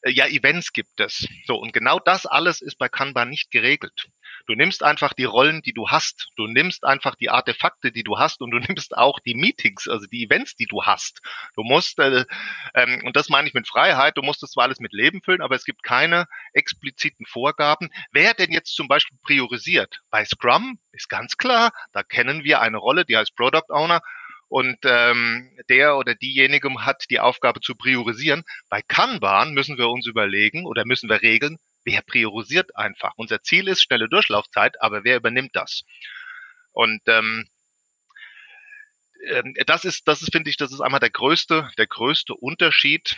äh, 0.01 0.11
ja, 0.11 0.27
Events 0.27 0.73
gibt 0.73 0.99
es. 0.99 1.27
So, 1.45 1.57
und 1.57 1.73
genau 1.73 1.99
das 1.99 2.25
alles 2.25 2.61
ist 2.61 2.77
bei 2.77 2.89
Kanban 2.89 3.29
nicht 3.29 3.51
geregelt. 3.51 4.09
Du 4.47 4.53
nimmst 4.53 4.83
einfach 4.83 5.13
die 5.13 5.23
Rollen, 5.23 5.61
die 5.61 5.73
du 5.73 5.89
hast. 5.89 6.29
Du 6.35 6.47
nimmst 6.47 6.83
einfach 6.83 7.15
die 7.15 7.29
Artefakte, 7.29 7.91
die 7.91 8.03
du 8.03 8.17
hast 8.17 8.41
und 8.41 8.51
du 8.51 8.59
nimmst 8.67 8.97
auch 8.97 9.19
die 9.19 9.35
Meetings, 9.35 9.87
also 9.87 10.05
die 10.07 10.25
Events, 10.25 10.55
die 10.55 10.65
du 10.65 10.83
hast. 10.83 11.21
Du 11.55 11.63
musst, 11.63 11.99
äh, 11.99 12.25
ähm, 12.73 13.01
und 13.05 13.15
das 13.15 13.29
meine 13.29 13.47
ich 13.47 13.53
mit 13.53 13.67
Freiheit, 13.67 14.17
du 14.17 14.21
musst 14.21 14.43
das 14.43 14.51
zwar 14.51 14.65
alles 14.65 14.79
mit 14.79 14.93
Leben 14.93 15.21
füllen, 15.21 15.41
aber 15.41 15.55
es 15.55 15.65
gibt 15.65 15.83
keine 15.83 16.27
expliziten 16.53 17.25
Vorgaben. 17.25 17.89
Wer 18.11 18.33
denn 18.33 18.51
jetzt 18.51 18.75
zum 18.75 18.87
Beispiel 18.87 19.17
priorisiert? 19.23 19.99
Bei 20.09 20.25
Scrum 20.25 20.79
ist 20.91 21.09
ganz 21.09 21.37
klar, 21.37 21.71
da 21.91 22.03
kennen 22.03 22.43
wir 22.43 22.61
eine 22.61 22.77
Rolle, 22.77 23.05
die 23.05 23.17
heißt 23.17 23.35
Product 23.35 23.69
Owner 23.69 24.01
und 24.51 24.79
ähm, 24.83 25.49
der 25.69 25.95
oder 25.95 26.13
diejenige 26.13 26.69
hat 26.79 27.05
die 27.09 27.21
Aufgabe 27.21 27.61
zu 27.61 27.73
priorisieren. 27.73 28.43
Bei 28.69 28.81
Kanban 28.81 29.53
müssen 29.53 29.77
wir 29.77 29.87
uns 29.87 30.07
überlegen 30.07 30.65
oder 30.65 30.83
müssen 30.85 31.09
wir 31.09 31.21
regeln, 31.21 31.57
wer 31.83 32.01
priorisiert 32.01 32.75
einfach. 32.75 33.13
Unser 33.15 33.41
Ziel 33.41 33.67
ist 33.67 33.81
schnelle 33.81 34.09
Durchlaufzeit, 34.09 34.81
aber 34.81 35.03
wer 35.03 35.17
übernimmt 35.17 35.55
das? 35.55 35.83
Und 36.71 37.01
ähm, 37.07 37.47
ähm 39.29 39.53
das 39.65 39.85
ist, 39.85 40.07
das 40.07 40.21
ist, 40.21 40.31
finde 40.31 40.49
ich, 40.49 40.57
das 40.57 40.71
ist 40.71 40.81
einmal 40.81 40.99
der 40.99 41.09
größte, 41.09 41.69
der 41.77 41.87
größte 41.87 42.33
Unterschied, 42.35 43.15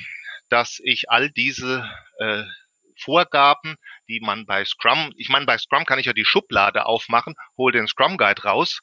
dass 0.50 0.80
ich 0.84 1.10
all 1.10 1.30
diese 1.30 1.90
äh, 2.20 2.44
Vorgaben, 2.98 3.76
die 4.08 4.20
man 4.20 4.46
bei 4.46 4.64
Scrum, 4.66 5.12
ich 5.18 5.30
meine, 5.30 5.46
bei 5.46 5.58
Scrum 5.58 5.86
kann 5.86 6.00
ich 6.00 6.06
ja 6.06 6.14
die 6.14 6.26
Schublade 6.26 6.86
aufmachen, 6.86 7.36
hole 7.58 7.74
den 7.74 7.88
Scrum 7.88 8.18
Guide 8.18 8.44
raus 8.44 8.80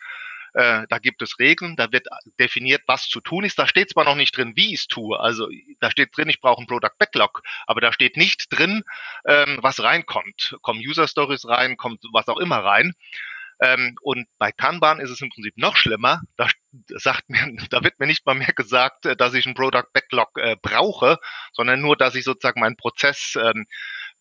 äh, 0.54 0.86
da 0.88 0.98
gibt 0.98 1.22
es 1.22 1.38
Regeln, 1.38 1.76
da 1.76 1.92
wird 1.92 2.06
definiert, 2.38 2.82
was 2.86 3.08
zu 3.08 3.20
tun 3.20 3.44
ist. 3.44 3.58
Da 3.58 3.66
steht 3.66 3.90
zwar 3.90 4.04
noch 4.04 4.16
nicht 4.16 4.36
drin, 4.36 4.52
wie 4.56 4.74
ich 4.74 4.80
es 4.80 4.86
tue. 4.86 5.18
Also 5.18 5.48
da 5.80 5.90
steht 5.90 6.16
drin, 6.16 6.28
ich 6.28 6.40
brauche 6.40 6.58
einen 6.58 6.66
Product 6.66 6.96
Backlog, 6.98 7.42
aber 7.66 7.80
da 7.80 7.92
steht 7.92 8.16
nicht 8.16 8.46
drin, 8.50 8.82
ähm, 9.26 9.58
was 9.62 9.82
reinkommt. 9.82 10.56
Kommen 10.62 10.80
User 10.80 11.08
Stories 11.08 11.46
rein, 11.46 11.76
kommt 11.76 12.02
was 12.12 12.28
auch 12.28 12.38
immer 12.38 12.58
rein. 12.58 12.94
Ähm, 13.62 13.94
und 14.00 14.26
bei 14.38 14.52
Kanban 14.52 15.00
ist 15.00 15.10
es 15.10 15.20
im 15.20 15.28
Prinzip 15.28 15.56
noch 15.58 15.76
schlimmer. 15.76 16.22
Da 16.36 16.48
sagt 16.88 17.28
mir, 17.28 17.46
da 17.70 17.84
wird 17.84 18.00
mir 18.00 18.06
nicht 18.06 18.24
mal 18.24 18.34
mehr 18.34 18.52
gesagt, 18.54 19.06
äh, 19.06 19.16
dass 19.16 19.34
ich 19.34 19.46
einen 19.46 19.54
Product 19.54 19.86
Backlog 19.92 20.30
äh, 20.38 20.56
brauche, 20.60 21.18
sondern 21.52 21.80
nur, 21.80 21.96
dass 21.96 22.14
ich 22.14 22.24
sozusagen 22.24 22.60
meinen 22.60 22.76
Prozess 22.76 23.36
ähm, 23.40 23.66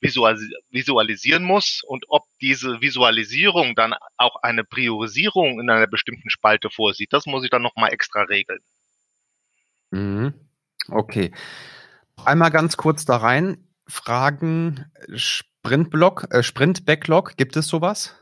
visualisieren 0.02 1.44
muss 1.44 1.82
und 1.86 2.06
ob 2.08 2.24
diese 2.42 2.82
Visualisierung 2.82 3.76
dann 3.76 3.96
auch 4.18 4.38
eine 4.42 4.64
Priorisierung 4.64 5.60
in 5.60 5.70
einer 5.70 5.88
bestimmten 5.88 6.30
Spalte 6.30 6.70
vorsieht, 6.70 7.14
das 7.14 7.26
muss 7.26 7.44
ich 7.44 7.50
dann 7.50 7.62
nochmal 7.62 7.92
extra 7.92 8.24
regeln. 8.24 8.62
Mhm. 9.92 10.34
Okay. 10.88 11.32
Einmal 12.26 12.52
ganz 12.52 12.78
kurz 12.78 13.06
da 13.06 13.18
rein. 13.18 13.66
Fragen 13.88 14.92
Sprintblock, 15.16 16.28
äh, 16.32 16.44
Sprint-Backlog, 16.44 17.38
gibt 17.38 17.56
es 17.56 17.68
sowas? 17.68 18.16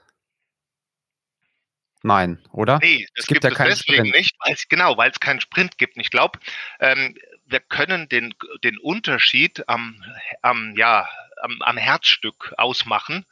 Nein, 2.04 2.40
oder? 2.52 2.80
Nee, 2.82 3.08
es 3.16 3.26
gibt, 3.26 3.42
gibt 3.42 3.58
ja 3.58 3.66
es 3.66 3.80
deswegen 3.80 4.08
Sprint. 4.08 4.16
nicht, 4.16 4.36
weil 4.40 4.54
es 4.54 4.68
genau, 4.70 4.98
weil 4.98 5.12
es 5.12 5.20
keinen 5.20 5.42
Sprint 5.42 5.78
gibt. 5.78 5.98
ich 5.98 6.10
glaube, 6.10 6.40
ähm, 6.80 7.16
wir 7.46 7.60
können 7.60 8.08
den, 8.08 8.34
den 8.64 8.78
Unterschied 8.78 9.68
am, 9.68 10.02
am, 10.42 10.76
ja, 10.78 11.08
am, 11.42 11.62
am 11.62 11.78
Herzstück 11.78 12.54
ausmachen. 12.58 13.26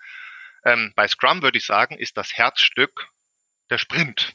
Ähm, 0.65 0.93
bei 0.95 1.07
Scrum 1.07 1.41
würde 1.41 1.57
ich 1.57 1.65
sagen, 1.65 1.97
ist 1.97 2.17
das 2.17 2.33
Herzstück 2.33 3.07
der 3.69 3.77
Sprint. 3.77 4.33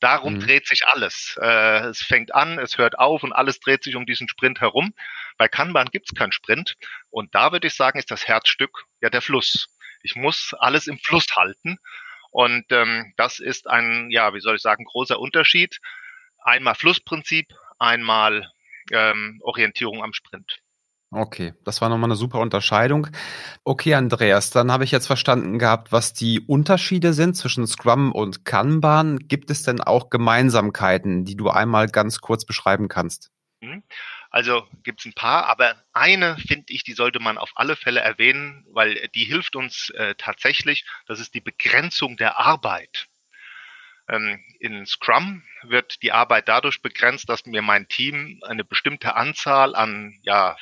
Darum 0.00 0.34
mhm. 0.34 0.40
dreht 0.40 0.66
sich 0.66 0.86
alles. 0.86 1.38
Äh, 1.40 1.86
es 1.86 2.00
fängt 2.00 2.34
an, 2.34 2.58
es 2.58 2.76
hört 2.76 2.98
auf 2.98 3.22
und 3.22 3.32
alles 3.32 3.60
dreht 3.60 3.82
sich 3.82 3.96
um 3.96 4.04
diesen 4.04 4.28
Sprint 4.28 4.60
herum. 4.60 4.92
Bei 5.38 5.48
Kanban 5.48 5.88
gibt 5.90 6.10
es 6.10 6.14
keinen 6.14 6.32
Sprint. 6.32 6.76
Und 7.10 7.34
da 7.34 7.52
würde 7.52 7.66
ich 7.68 7.74
sagen, 7.74 7.98
ist 7.98 8.10
das 8.10 8.28
Herzstück 8.28 8.84
ja 9.00 9.08
der 9.08 9.22
Fluss. 9.22 9.68
Ich 10.02 10.14
muss 10.14 10.54
alles 10.58 10.86
im 10.86 10.98
Fluss 10.98 11.26
halten. 11.34 11.78
Und 12.30 12.66
ähm, 12.70 13.14
das 13.16 13.38
ist 13.38 13.68
ein, 13.68 14.10
ja, 14.10 14.34
wie 14.34 14.40
soll 14.40 14.56
ich 14.56 14.62
sagen, 14.62 14.84
großer 14.84 15.18
Unterschied. 15.18 15.78
Einmal 16.44 16.74
Flussprinzip, 16.74 17.48
einmal 17.78 18.52
ähm, 18.92 19.40
Orientierung 19.42 20.02
am 20.02 20.12
Sprint. 20.12 20.58
Okay, 21.16 21.54
das 21.64 21.80
war 21.80 21.88
nochmal 21.88 22.08
eine 22.10 22.16
super 22.16 22.40
Unterscheidung. 22.40 23.08
Okay, 23.64 23.94
Andreas, 23.94 24.50
dann 24.50 24.70
habe 24.70 24.84
ich 24.84 24.90
jetzt 24.90 25.06
verstanden 25.06 25.58
gehabt, 25.58 25.90
was 25.90 26.12
die 26.12 26.40
Unterschiede 26.40 27.14
sind 27.14 27.38
zwischen 27.38 27.66
Scrum 27.66 28.12
und 28.12 28.44
Kanban. 28.44 29.20
Gibt 29.26 29.50
es 29.50 29.62
denn 29.62 29.80
auch 29.80 30.10
Gemeinsamkeiten, 30.10 31.24
die 31.24 31.34
du 31.34 31.48
einmal 31.48 31.86
ganz 31.86 32.20
kurz 32.20 32.44
beschreiben 32.44 32.88
kannst? 32.88 33.30
Mhm. 33.60 33.82
Also 34.28 34.66
gibt 34.82 35.00
es 35.00 35.06
ein 35.06 35.14
paar, 35.14 35.46
aber 35.46 35.76
eine 35.94 36.36
finde 36.36 36.66
ich, 36.68 36.84
die 36.84 36.92
sollte 36.92 37.18
man 37.18 37.38
auf 37.38 37.52
alle 37.54 37.76
Fälle 37.76 38.00
erwähnen, 38.00 38.66
weil 38.68 39.08
die 39.14 39.24
hilft 39.24 39.56
uns 39.56 39.88
äh, 39.90 40.16
tatsächlich. 40.18 40.84
Das 41.06 41.18
ist 41.18 41.32
die 41.32 41.40
Begrenzung 41.40 42.18
der 42.18 42.38
Arbeit. 42.38 43.08
Ähm, 44.08 44.44
in 44.60 44.86
Scrum 44.86 45.42
wird 45.62 46.02
die 46.02 46.12
Arbeit 46.12 46.48
dadurch 46.48 46.80
begrenzt, 46.80 47.28
dass 47.28 47.46
mir 47.46 47.62
mein 47.62 47.88
Team 47.88 48.40
eine 48.46 48.64
bestimmte 48.64 49.16
Anzahl 49.16 49.74
an 49.74 50.18
ja, 50.22 50.56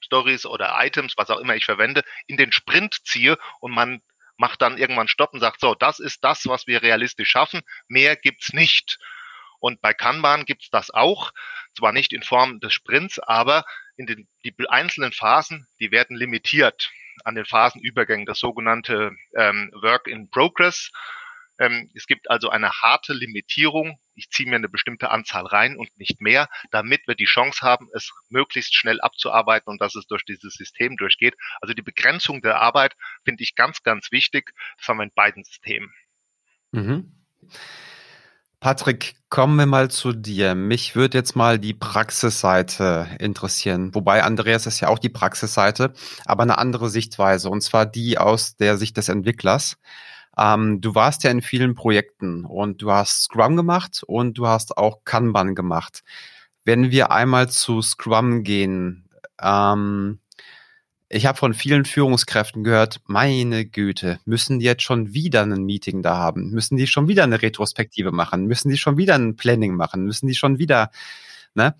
Stories 0.00 0.46
oder 0.46 0.76
Items, 0.80 1.14
was 1.16 1.30
auch 1.30 1.38
immer 1.38 1.56
ich 1.56 1.64
verwende, 1.64 2.02
in 2.26 2.36
den 2.36 2.52
Sprint 2.52 2.98
ziehe 3.04 3.38
und 3.60 3.72
man 3.72 4.02
macht 4.36 4.62
dann 4.62 4.78
irgendwann 4.78 5.08
Stopp 5.08 5.34
und 5.34 5.40
sagt, 5.40 5.60
so, 5.60 5.74
das 5.74 5.98
ist 6.00 6.24
das, 6.24 6.46
was 6.46 6.66
wir 6.66 6.82
realistisch 6.82 7.28
schaffen, 7.28 7.60
mehr 7.88 8.16
gibt's 8.16 8.52
nicht. 8.52 8.98
Und 9.60 9.82
bei 9.82 9.92
Kanban 9.92 10.46
gibt's 10.46 10.70
das 10.70 10.90
auch, 10.90 11.32
zwar 11.76 11.92
nicht 11.92 12.12
in 12.14 12.22
Form 12.22 12.58
des 12.60 12.72
Sprints, 12.72 13.18
aber 13.18 13.64
in 13.96 14.06
den 14.06 14.28
die 14.44 14.54
einzelnen 14.68 15.12
Phasen, 15.12 15.68
die 15.78 15.90
werden 15.90 16.16
limitiert 16.16 16.90
an 17.24 17.34
den 17.34 17.44
Phasenübergängen, 17.44 18.24
das 18.24 18.38
sogenannte 18.38 19.12
ähm, 19.36 19.70
Work 19.74 20.06
in 20.06 20.30
Progress. 20.30 20.90
Ähm, 21.58 21.90
es 21.94 22.06
gibt 22.06 22.30
also 22.30 22.48
eine 22.48 22.70
harte 22.70 23.12
Limitierung. 23.12 24.00
Ich 24.20 24.28
ziehe 24.28 24.48
mir 24.48 24.56
eine 24.56 24.68
bestimmte 24.68 25.10
Anzahl 25.10 25.46
rein 25.46 25.76
und 25.76 25.88
nicht 25.98 26.20
mehr, 26.20 26.48
damit 26.70 27.08
wir 27.08 27.14
die 27.14 27.24
Chance 27.24 27.62
haben, 27.62 27.88
es 27.94 28.10
möglichst 28.28 28.74
schnell 28.74 29.00
abzuarbeiten 29.00 29.70
und 29.70 29.80
dass 29.80 29.94
es 29.94 30.06
durch 30.06 30.26
dieses 30.26 30.52
System 30.52 30.98
durchgeht. 30.98 31.34
Also 31.62 31.72
die 31.72 31.80
Begrenzung 31.80 32.42
der 32.42 32.60
Arbeit 32.60 32.94
finde 33.24 33.42
ich 33.42 33.54
ganz, 33.54 33.82
ganz 33.82 34.12
wichtig. 34.12 34.52
Das 34.76 34.88
haben 34.88 34.98
wir 34.98 35.04
in 35.04 35.12
beiden 35.14 35.42
Systemen. 35.42 35.90
Mhm. 36.72 37.12
Patrick, 38.60 39.14
kommen 39.30 39.56
wir 39.56 39.64
mal 39.64 39.90
zu 39.90 40.12
dir. 40.12 40.54
Mich 40.54 40.94
würde 40.94 41.16
jetzt 41.16 41.34
mal 41.34 41.58
die 41.58 41.72
Praxisseite 41.72 43.08
interessieren. 43.18 43.94
Wobei 43.94 44.22
Andreas 44.22 44.66
ist 44.66 44.80
ja 44.80 44.88
auch 44.88 44.98
die 44.98 45.08
Praxisseite, 45.08 45.94
aber 46.26 46.42
eine 46.42 46.58
andere 46.58 46.90
Sichtweise. 46.90 47.48
Und 47.48 47.62
zwar 47.62 47.86
die 47.86 48.18
aus 48.18 48.56
der 48.56 48.76
Sicht 48.76 48.98
des 48.98 49.08
Entwicklers. 49.08 49.78
Ähm, 50.36 50.80
du 50.80 50.94
warst 50.94 51.24
ja 51.24 51.30
in 51.30 51.42
vielen 51.42 51.74
Projekten 51.74 52.44
und 52.44 52.82
du 52.82 52.90
hast 52.90 53.24
Scrum 53.24 53.56
gemacht 53.56 54.02
und 54.06 54.38
du 54.38 54.46
hast 54.46 54.76
auch 54.76 55.04
Kanban 55.04 55.54
gemacht. 55.54 56.02
Wenn 56.64 56.90
wir 56.90 57.10
einmal 57.10 57.48
zu 57.48 57.82
Scrum 57.82 58.42
gehen, 58.42 59.08
ähm, 59.40 60.20
ich 61.12 61.26
habe 61.26 61.36
von 61.36 61.54
vielen 61.54 61.84
Führungskräften 61.84 62.62
gehört, 62.62 63.00
meine 63.06 63.66
Güte, 63.66 64.20
müssen 64.24 64.60
die 64.60 64.66
jetzt 64.66 64.84
schon 64.84 65.12
wieder 65.12 65.42
ein 65.42 65.64
Meeting 65.64 66.02
da 66.02 66.16
haben? 66.16 66.50
Müssen 66.50 66.76
die 66.76 66.86
schon 66.86 67.08
wieder 67.08 67.24
eine 67.24 67.42
Retrospektive 67.42 68.12
machen? 68.12 68.46
Müssen 68.46 68.70
die 68.70 68.78
schon 68.78 68.96
wieder 68.96 69.16
ein 69.16 69.34
Planning 69.34 69.74
machen? 69.74 70.04
Müssen 70.04 70.28
die 70.28 70.36
schon 70.36 70.58
wieder, 70.58 70.90
ne? 71.54 71.74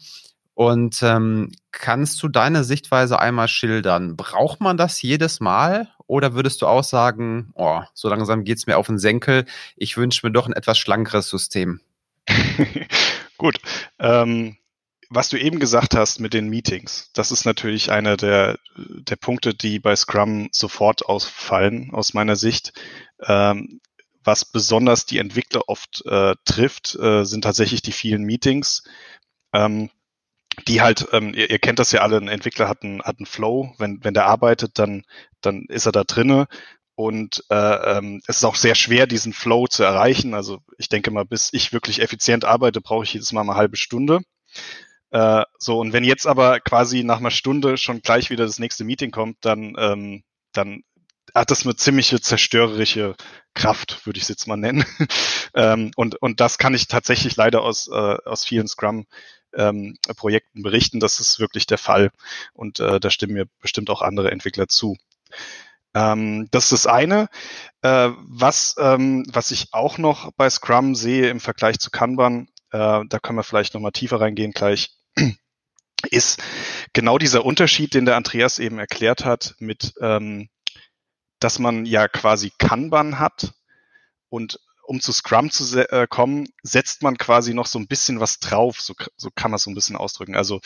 Und 0.54 1.00
ähm, 1.02 1.52
kannst 1.71 2.21
du 2.23 2.28
deine 2.28 2.64
Sichtweise 2.64 3.21
einmal 3.21 3.47
schildern? 3.47 4.16
Braucht 4.16 4.61
man 4.61 4.76
das 4.76 5.00
jedes 5.00 5.38
Mal? 5.38 5.88
Oder 6.11 6.35
würdest 6.35 6.61
du 6.61 6.67
auch 6.67 6.83
sagen, 6.83 7.52
oh, 7.55 7.83
so 7.95 8.09
langsam 8.09 8.43
geht's 8.43 8.67
mir 8.67 8.79
auf 8.79 8.88
den 8.88 8.99
Senkel, 8.99 9.47
ich 9.76 9.97
wünsche 9.97 10.26
mir 10.26 10.33
doch 10.33 10.49
ein 10.49 10.52
etwas 10.52 10.76
schlankeres 10.76 11.31
System? 11.31 11.81
Gut. 13.38 13.61
Ähm, 14.00 14.57
was 15.09 15.29
du 15.29 15.38
eben 15.38 15.61
gesagt 15.61 15.95
hast 15.95 16.19
mit 16.19 16.35
den 16.35 16.49
Meetings, 16.49 17.11
das 17.12 17.31
ist 17.31 17.45
natürlich 17.45 17.93
einer 17.93 18.17
der, 18.17 18.59
der 18.76 19.14
Punkte, 19.14 19.55
die 19.55 19.79
bei 19.79 19.95
Scrum 19.95 20.49
sofort 20.50 21.07
ausfallen, 21.07 21.90
aus 21.93 22.12
meiner 22.12 22.35
Sicht. 22.35 22.73
Ähm, 23.23 23.81
was 24.25 24.45
besonders 24.45 25.07
die 25.07 25.19
Entwickler 25.19 25.69
oft 25.69 26.05
äh, 26.07 26.35
trifft, 26.45 26.97
äh, 26.97 27.23
sind 27.23 27.43
tatsächlich 27.43 27.83
die 27.83 27.93
vielen 27.93 28.25
Meetings. 28.25 28.83
Ähm, 29.52 29.90
die 30.69 30.80
halt, 30.80 31.09
ähm, 31.12 31.33
ihr, 31.35 31.50
ihr 31.50 31.59
kennt 31.59 31.78
das 31.78 31.92
ja 31.92 32.02
alle, 32.02 32.16
ein 32.16 32.28
Entwickler 32.28 32.69
hat 32.69 32.83
einen, 32.83 33.02
hat 33.02 33.19
einen 33.19 33.26
Flow, 33.26 33.75
wenn, 33.78 34.02
wenn 34.02 34.14
der 34.14 34.26
arbeitet, 34.26 34.78
dann, 34.78 35.04
dann 35.40 35.64
ist 35.69 35.87
er 35.87 35.92
da 35.92 36.04
drinne 36.04 36.47
und 37.00 37.45
äh, 37.49 37.54
ähm, 37.54 38.21
es 38.26 38.37
ist 38.37 38.45
auch 38.45 38.57
sehr 38.57 38.75
schwer, 38.75 39.07
diesen 39.07 39.33
Flow 39.33 39.66
zu 39.66 39.83
erreichen. 39.83 40.35
Also 40.35 40.59
ich 40.76 40.90
denke 40.90 41.11
mal, 41.11 41.25
bis 41.25 41.49
ich 41.52 41.73
wirklich 41.73 42.02
effizient 42.02 42.45
arbeite, 42.45 42.83
brauche 42.83 43.04
ich 43.04 43.14
jedes 43.14 43.33
Mal 43.33 43.40
eine 43.40 43.54
halbe 43.54 43.78
Stunde. 43.78 44.21
Äh, 45.11 45.45
so, 45.59 45.78
und 45.78 45.95
wenn 45.95 46.04
jetzt 46.04 46.26
aber 46.26 46.61
quasi 46.61 47.02
nach 47.02 47.16
einer 47.19 47.30
Stunde 47.30 47.78
schon 47.78 48.02
gleich 48.02 48.28
wieder 48.28 48.45
das 48.45 48.59
nächste 48.59 48.85
Meeting 48.85 49.12
kommt, 49.12 49.38
dann, 49.40 49.75
ähm, 49.78 50.25
dann 50.52 50.83
hat 51.35 51.50
das 51.50 51.64
eine 51.64 51.75
ziemliche 51.75 52.21
zerstörerische 52.21 53.14
Kraft, 53.54 54.04
würde 54.04 54.19
ich 54.19 54.25
es 54.25 54.28
jetzt 54.28 54.47
mal 54.47 54.57
nennen. 54.57 54.85
ähm, 55.54 55.92
und, 55.97 56.21
und 56.21 56.40
das 56.40 56.59
kann 56.59 56.75
ich 56.75 56.87
tatsächlich 56.87 57.35
leider 57.35 57.62
aus, 57.62 57.88
äh, 57.88 58.16
aus 58.26 58.45
vielen 58.45 58.69
Scrum 58.69 59.07
ähm, 59.54 59.97
Projekten 60.16 60.62
berichten, 60.62 61.00
das 61.00 61.21
ist 61.21 61.40
wirklich 61.40 61.66
der 61.66 61.78
Fall. 61.78 62.11
Und 62.52 62.80
äh, 62.80 63.00
da 63.00 63.11
stimmen 63.11 63.35
mir 63.35 63.47
bestimmt 63.61 63.90
auch 63.90 64.02
andere 64.02 64.30
Entwickler 64.30 64.69
zu. 64.69 64.97
Ähm, 65.95 66.49
das 66.50 66.64
ist 66.64 66.85
das 66.85 66.87
eine. 66.87 67.28
Äh, 67.83 68.11
was, 68.16 68.76
ähm, 68.78 69.25
was 69.33 69.50
ich 69.50 69.69
auch 69.73 69.99
noch 69.99 70.33
bei 70.33 70.49
Scrum 70.49 70.95
sehe 70.95 71.30
im 71.30 71.40
Vergleich 71.40 71.78
zu 71.78 71.90
Kanban, 71.90 72.49
äh, 72.71 73.00
da 73.09 73.19
können 73.21 73.38
wir 73.38 73.42
vielleicht 73.42 73.75
nochmal 73.75 73.92
tiefer 73.92 74.21
reingehen 74.21 74.52
gleich, 74.52 74.90
ist 76.11 76.42
genau 76.92 77.19
dieser 77.19 77.45
Unterschied, 77.45 77.95
den 77.95 78.04
der 78.04 78.16
Andreas 78.16 78.59
eben 78.59 78.78
erklärt 78.78 79.25
hat, 79.25 79.54
mit, 79.59 79.95
ähm, 80.00 80.49
dass 81.40 81.59
man 81.59 81.87
ja 81.87 82.07
quasi 82.09 82.52
Kanban 82.59 83.19
hat 83.19 83.52
und 84.28 84.61
um 84.90 85.00
zu 85.00 85.12
Scrum 85.12 85.52
zu 85.52 85.88
äh, 85.92 86.09
kommen, 86.09 86.49
setzt 86.64 87.04
man 87.04 87.16
quasi 87.16 87.54
noch 87.54 87.66
so 87.66 87.78
ein 87.78 87.87
bisschen 87.87 88.18
was 88.18 88.40
drauf, 88.40 88.80
so, 88.80 88.92
so 89.16 89.30
kann 89.32 89.52
man 89.52 89.56
es 89.56 89.62
so 89.62 89.70
ein 89.70 89.76
bisschen 89.76 89.94
ausdrücken. 89.94 90.35
Also 90.35 90.61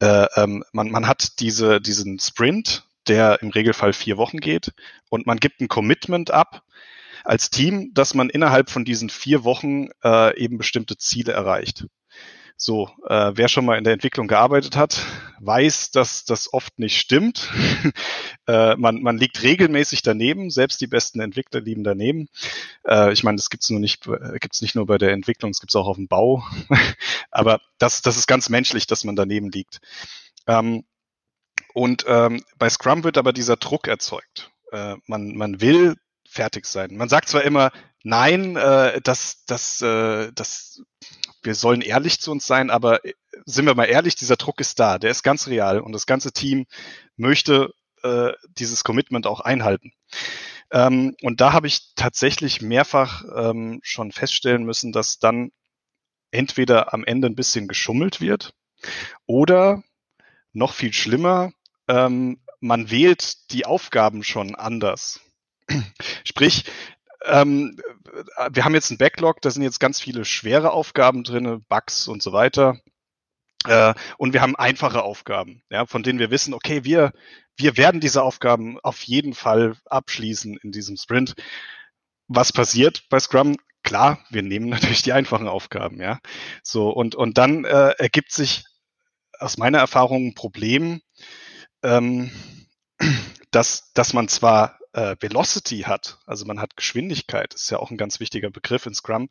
äh, 0.00 0.26
ähm, 0.36 0.62
man, 0.72 0.90
man 0.90 1.08
hat 1.08 1.40
diese, 1.40 1.80
diesen 1.80 2.18
Sprint, 2.18 2.86
der 3.08 3.40
im 3.40 3.48
Regelfall 3.48 3.94
vier 3.94 4.18
Wochen 4.18 4.36
geht, 4.36 4.74
und 5.08 5.26
man 5.26 5.38
gibt 5.38 5.62
ein 5.62 5.68
Commitment 5.68 6.30
ab 6.30 6.62
als 7.24 7.48
Team, 7.48 7.90
dass 7.94 8.12
man 8.12 8.28
innerhalb 8.28 8.68
von 8.68 8.84
diesen 8.84 9.08
vier 9.08 9.44
Wochen 9.44 9.88
äh, 10.04 10.38
eben 10.38 10.58
bestimmte 10.58 10.98
Ziele 10.98 11.32
erreicht. 11.32 11.86
So, 12.56 12.88
äh, 13.08 13.32
wer 13.34 13.48
schon 13.48 13.64
mal 13.64 13.76
in 13.76 13.84
der 13.84 13.92
Entwicklung 13.92 14.28
gearbeitet 14.28 14.76
hat, 14.76 15.04
weiß, 15.40 15.90
dass 15.90 16.24
das 16.24 16.52
oft 16.52 16.78
nicht 16.78 16.98
stimmt. 16.98 17.50
äh, 18.46 18.76
man, 18.76 19.02
man 19.02 19.18
liegt 19.18 19.42
regelmäßig 19.42 20.02
daneben, 20.02 20.50
selbst 20.50 20.80
die 20.80 20.86
besten 20.86 21.20
Entwickler 21.20 21.60
liegen 21.60 21.82
daneben. 21.82 22.28
Äh, 22.86 23.12
ich 23.12 23.24
meine, 23.24 23.36
das 23.36 23.50
gibt's 23.50 23.70
nur 23.70 23.80
nicht, 23.80 24.06
äh, 24.06 24.38
gibt's 24.38 24.62
nicht 24.62 24.76
nur 24.76 24.86
bei 24.86 24.98
der 24.98 25.12
Entwicklung, 25.12 25.50
es 25.50 25.60
gibt's 25.60 25.76
auch 25.76 25.88
auf 25.88 25.96
dem 25.96 26.08
Bau. 26.08 26.44
Aber 27.30 27.60
das, 27.78 28.02
das 28.02 28.16
ist 28.16 28.28
ganz 28.28 28.48
menschlich, 28.48 28.86
dass 28.86 29.04
man 29.04 29.16
daneben 29.16 29.50
liegt. 29.50 29.80
Ähm, 30.46 30.84
und 31.74 32.04
ähm, 32.06 32.44
bei 32.56 32.70
Scrum 32.70 33.02
wird 33.02 33.18
aber 33.18 33.32
dieser 33.32 33.56
Druck 33.56 33.88
erzeugt. 33.88 34.52
Äh, 34.70 34.94
man, 35.06 35.36
man 35.36 35.60
will 35.60 35.96
fertig 36.28 36.66
sein. 36.66 36.96
Man 36.96 37.08
sagt 37.08 37.28
zwar 37.28 37.42
immer, 37.42 37.72
nein, 38.04 38.56
äh, 38.56 39.00
das, 39.00 39.44
das, 39.46 39.80
äh, 39.82 40.30
das 40.32 40.82
wir 41.44 41.54
sollen 41.54 41.80
ehrlich 41.80 42.20
zu 42.20 42.30
uns 42.30 42.46
sein, 42.46 42.70
aber 42.70 43.04
äh, 43.04 43.14
sind 43.46 43.66
wir 43.66 43.74
mal 43.74 43.84
ehrlich, 43.84 44.14
dieser 44.16 44.36
Druck 44.36 44.60
ist 44.60 44.80
da, 44.80 44.98
der 44.98 45.10
ist 45.10 45.22
ganz 45.22 45.46
real 45.46 45.80
und 45.80 45.92
das 45.92 46.06
ganze 46.06 46.32
Team 46.32 46.66
möchte 47.16 47.72
äh, 48.02 48.32
dieses 48.58 48.84
Commitment 48.84 49.26
auch 49.26 49.40
einhalten. 49.40 49.92
Ähm, 50.70 51.14
und 51.22 51.40
da 51.40 51.52
habe 51.52 51.66
ich 51.66 51.94
tatsächlich 51.94 52.62
mehrfach 52.62 53.24
ähm, 53.34 53.80
schon 53.82 54.12
feststellen 54.12 54.64
müssen, 54.64 54.92
dass 54.92 55.18
dann 55.18 55.52
entweder 56.30 56.92
am 56.92 57.04
Ende 57.04 57.28
ein 57.28 57.36
bisschen 57.36 57.68
geschummelt 57.68 58.20
wird 58.20 58.54
oder 59.26 59.82
noch 60.52 60.72
viel 60.72 60.92
schlimmer, 60.92 61.52
ähm, 61.88 62.40
man 62.60 62.90
wählt 62.90 63.50
die 63.50 63.66
Aufgaben 63.66 64.22
schon 64.22 64.54
anders. 64.54 65.20
Sprich, 66.24 66.64
ähm, 67.24 67.76
wir 68.50 68.64
haben 68.64 68.74
jetzt 68.74 68.90
einen 68.90 68.98
Backlog, 68.98 69.40
da 69.40 69.50
sind 69.50 69.62
jetzt 69.62 69.80
ganz 69.80 70.00
viele 70.00 70.24
schwere 70.24 70.72
Aufgaben 70.72 71.24
drin, 71.24 71.64
Bugs 71.68 72.08
und 72.08 72.22
so 72.22 72.32
weiter. 72.32 72.78
Äh, 73.66 73.94
und 74.18 74.32
wir 74.32 74.42
haben 74.42 74.56
einfache 74.56 75.02
Aufgaben, 75.02 75.62
ja, 75.70 75.86
von 75.86 76.02
denen 76.02 76.18
wir 76.18 76.30
wissen, 76.30 76.54
okay, 76.54 76.84
wir, 76.84 77.12
wir 77.56 77.76
werden 77.76 78.00
diese 78.00 78.22
Aufgaben 78.22 78.78
auf 78.80 79.02
jeden 79.02 79.34
Fall 79.34 79.76
abschließen 79.86 80.58
in 80.62 80.72
diesem 80.72 80.96
Sprint. 80.96 81.34
Was 82.28 82.52
passiert 82.52 83.04
bei 83.08 83.18
Scrum? 83.18 83.56
Klar, 83.82 84.24
wir 84.30 84.42
nehmen 84.42 84.68
natürlich 84.70 85.02
die 85.02 85.12
einfachen 85.12 85.48
Aufgaben, 85.48 86.00
ja. 86.00 86.20
So, 86.62 86.90
und, 86.90 87.14
und 87.14 87.38
dann 87.38 87.64
äh, 87.64 87.94
ergibt 87.98 88.32
sich 88.32 88.64
aus 89.38 89.56
meiner 89.58 89.78
Erfahrung 89.78 90.28
ein 90.28 90.34
Problem, 90.34 91.00
ähm, 91.82 92.30
dass, 93.50 93.92
dass 93.94 94.12
man 94.12 94.28
zwar 94.28 94.78
äh, 94.94 95.16
Velocity 95.20 95.80
hat, 95.80 96.18
also 96.26 96.44
man 96.46 96.60
hat 96.60 96.76
Geschwindigkeit, 96.76 97.54
ist 97.54 97.70
ja 97.70 97.78
auch 97.78 97.90
ein 97.90 97.96
ganz 97.96 98.20
wichtiger 98.20 98.50
Begriff 98.50 98.86
in 98.86 98.94
Scrum, 98.94 99.28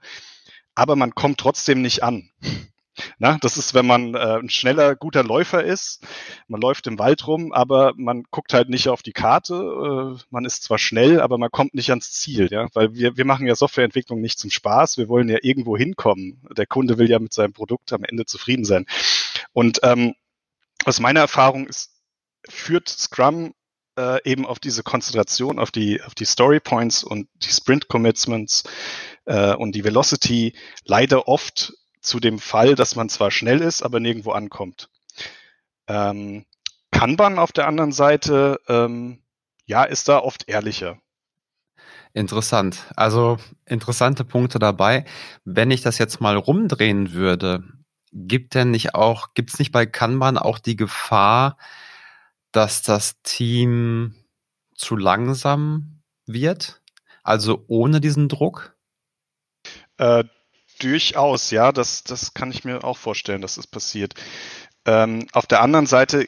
aber 0.76 0.96
man 0.96 1.16
kommt 1.16 1.40
trotzdem 1.40 1.82
nicht 1.82 2.04
an. 2.04 2.30
Na, 3.18 3.40
das 3.42 3.58
ist, 3.58 3.74
wenn 3.74 3.88
man 3.88 4.14
äh, 4.14 4.38
ein 4.38 4.50
schneller, 4.50 4.96
guter 4.96 5.24
Läufer 5.24 5.64
ist. 5.64 6.06
Man 6.48 6.62
läuft 6.62 6.86
im 6.86 7.00
Wald 7.00 7.26
rum, 7.26 7.52
aber 7.52 7.94
man 7.96 8.24
guckt 8.30 8.54
halt 8.54 8.70
nicht 8.70 8.88
auf 8.88 9.02
die 9.02 9.14
Karte. 9.14 9.56
Äh, 9.56 10.24
man 10.30 10.46
ist 10.46 10.62
zwar 10.62 10.78
schnell, 10.78 11.20
aber 11.20 11.40
man 11.40 11.50
kommt 11.50 11.74
nicht 11.74 11.90
ans 11.90 12.12
Ziel, 12.12 12.50
ja, 12.52 12.68
weil 12.74 12.94
wir, 12.94 13.18
wir 13.18 13.26
machen 13.26 13.48
ja 13.48 13.56
Softwareentwicklung 13.56 14.22
nicht 14.22 14.38
zum 14.38 14.52
Spaß. 14.52 15.00
Wir 15.00 15.10
wollen 15.10 15.28
ja 15.28 15.40
irgendwo 15.42 15.76
hinkommen. 15.76 16.40
Der 16.56 16.68
Kunde 16.68 17.00
will 17.00 17.10
ja 17.10 17.18
mit 17.18 17.34
seinem 17.34 17.54
Produkt 17.54 17.94
am 17.94 18.04
Ende 18.04 18.26
zufrieden 18.26 18.64
sein. 18.64 18.86
Und 19.54 19.80
ähm, 19.82 20.14
aus 20.86 21.00
meiner 21.00 21.22
Erfahrung 21.22 21.66
ist, 21.66 21.90
führt 22.48 22.90
Scrum 22.90 23.56
äh, 23.98 24.20
eben 24.30 24.46
auf 24.46 24.60
diese 24.60 24.84
Konzentration, 24.84 25.60
auf 25.60 25.72
die, 25.72 26.02
auf 26.02 26.16
die 26.16 26.26
Story 26.26 26.60
Points 26.60 27.04
und 27.04 27.28
die 27.44 27.50
Sprint 27.50 27.88
Commitments 27.88 28.64
äh, 29.26 29.54
und 29.54 29.74
die 29.74 29.84
Velocity 29.84 30.54
leider 30.86 31.28
oft 31.28 31.74
zu 32.02 32.20
dem 32.20 32.40
Fall, 32.40 32.76
dass 32.76 32.96
man 32.96 33.10
zwar 33.10 33.32
schnell 33.32 33.62
ist, 33.62 33.82
aber 33.82 34.00
nirgendwo 34.00 34.32
ankommt. 34.32 34.90
Ähm, 35.88 36.46
Kanban 36.92 37.40
auf 37.40 37.52
der 37.52 37.68
anderen 37.68 37.92
Seite, 37.92 38.60
ähm, 38.68 39.22
ja, 39.66 39.84
ist 39.84 40.10
da 40.10 40.20
oft 40.20 40.48
ehrlicher. 40.50 40.98
Interessant. 42.14 42.86
Also 42.96 43.38
interessante 43.66 44.24
Punkte 44.24 44.60
dabei. 44.60 45.06
Wenn 45.46 45.72
ich 45.72 45.82
das 45.82 45.98
jetzt 45.98 46.22
mal 46.22 46.38
rumdrehen 46.38 47.14
würde, 47.14 47.64
gibt 48.12 48.54
denn 48.54 48.70
nicht 48.72 48.94
auch, 48.94 49.34
gibt 49.34 49.52
es 49.52 49.60
nicht 49.60 49.72
bei 49.72 49.86
Kanban 49.86 50.38
auch 50.38 50.60
die 50.60 50.76
Gefahr, 50.76 51.58
dass 52.54 52.82
das 52.82 53.22
Team 53.24 54.16
zu 54.76 54.96
langsam 54.96 56.02
wird? 56.26 56.82
Also 57.24 57.66
ohne 57.68 58.00
diesen 58.00 58.30
Druck? 58.30 58.78
Äh, 59.98 60.24
durchaus, 60.80 61.52
ja, 61.52 61.72
das, 61.72 62.04
das 62.04 62.34
kann 62.34 62.52
ich 62.52 62.64
mir 62.64 62.84
auch 62.84 62.98
vorstellen, 62.98 63.42
dass 63.42 63.52
es 63.52 63.58
das 63.58 63.68
passiert. 63.68 64.14
Ähm, 64.86 65.28
auf 65.34 65.48
der 65.48 65.62
anderen 65.62 65.86
Seite, 65.86 66.28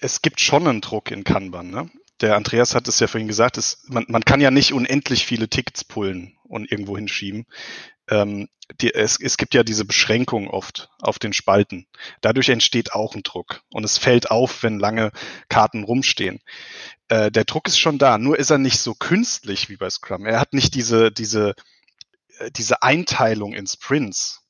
es 0.00 0.22
gibt 0.22 0.40
schon 0.40 0.66
einen 0.66 0.80
Druck 0.80 1.10
in 1.10 1.24
Kanban. 1.24 1.70
Ne? 1.70 1.90
Der 2.20 2.36
Andreas 2.36 2.74
hat 2.74 2.88
es 2.88 3.00
ja 3.00 3.06
vorhin 3.06 3.28
gesagt, 3.28 3.58
es, 3.58 3.84
man, 3.88 4.04
man 4.08 4.24
kann 4.24 4.40
ja 4.40 4.50
nicht 4.50 4.72
unendlich 4.72 5.26
viele 5.26 5.48
Tickets 5.48 5.84
pullen 5.84 6.36
und 6.44 6.70
irgendwo 6.70 6.96
hinschieben 6.96 7.46
ähm, 8.08 8.48
die, 8.80 8.92
es, 8.92 9.20
es 9.20 9.36
gibt 9.36 9.54
ja 9.54 9.62
diese 9.62 9.84
Beschränkung 9.84 10.48
oft 10.48 10.90
auf 11.00 11.18
den 11.18 11.32
Spalten. 11.32 11.86
Dadurch 12.20 12.48
entsteht 12.48 12.92
auch 12.92 13.14
ein 13.14 13.22
Druck 13.22 13.62
und 13.72 13.84
es 13.84 13.98
fällt 13.98 14.30
auf, 14.30 14.62
wenn 14.62 14.78
lange 14.78 15.12
Karten 15.48 15.84
rumstehen. 15.84 16.40
Äh, 17.08 17.30
der 17.30 17.44
Druck 17.44 17.68
ist 17.68 17.78
schon 17.78 17.98
da, 17.98 18.18
nur 18.18 18.38
ist 18.38 18.50
er 18.50 18.58
nicht 18.58 18.80
so 18.80 18.94
künstlich 18.94 19.68
wie 19.68 19.76
bei 19.76 19.88
Scrum. 19.88 20.26
Er 20.26 20.40
hat 20.40 20.52
nicht 20.52 20.74
diese, 20.74 21.12
diese, 21.12 21.54
äh, 22.38 22.50
diese 22.50 22.82
Einteilung 22.82 23.52
in 23.52 23.66
Sprints, 23.66 24.42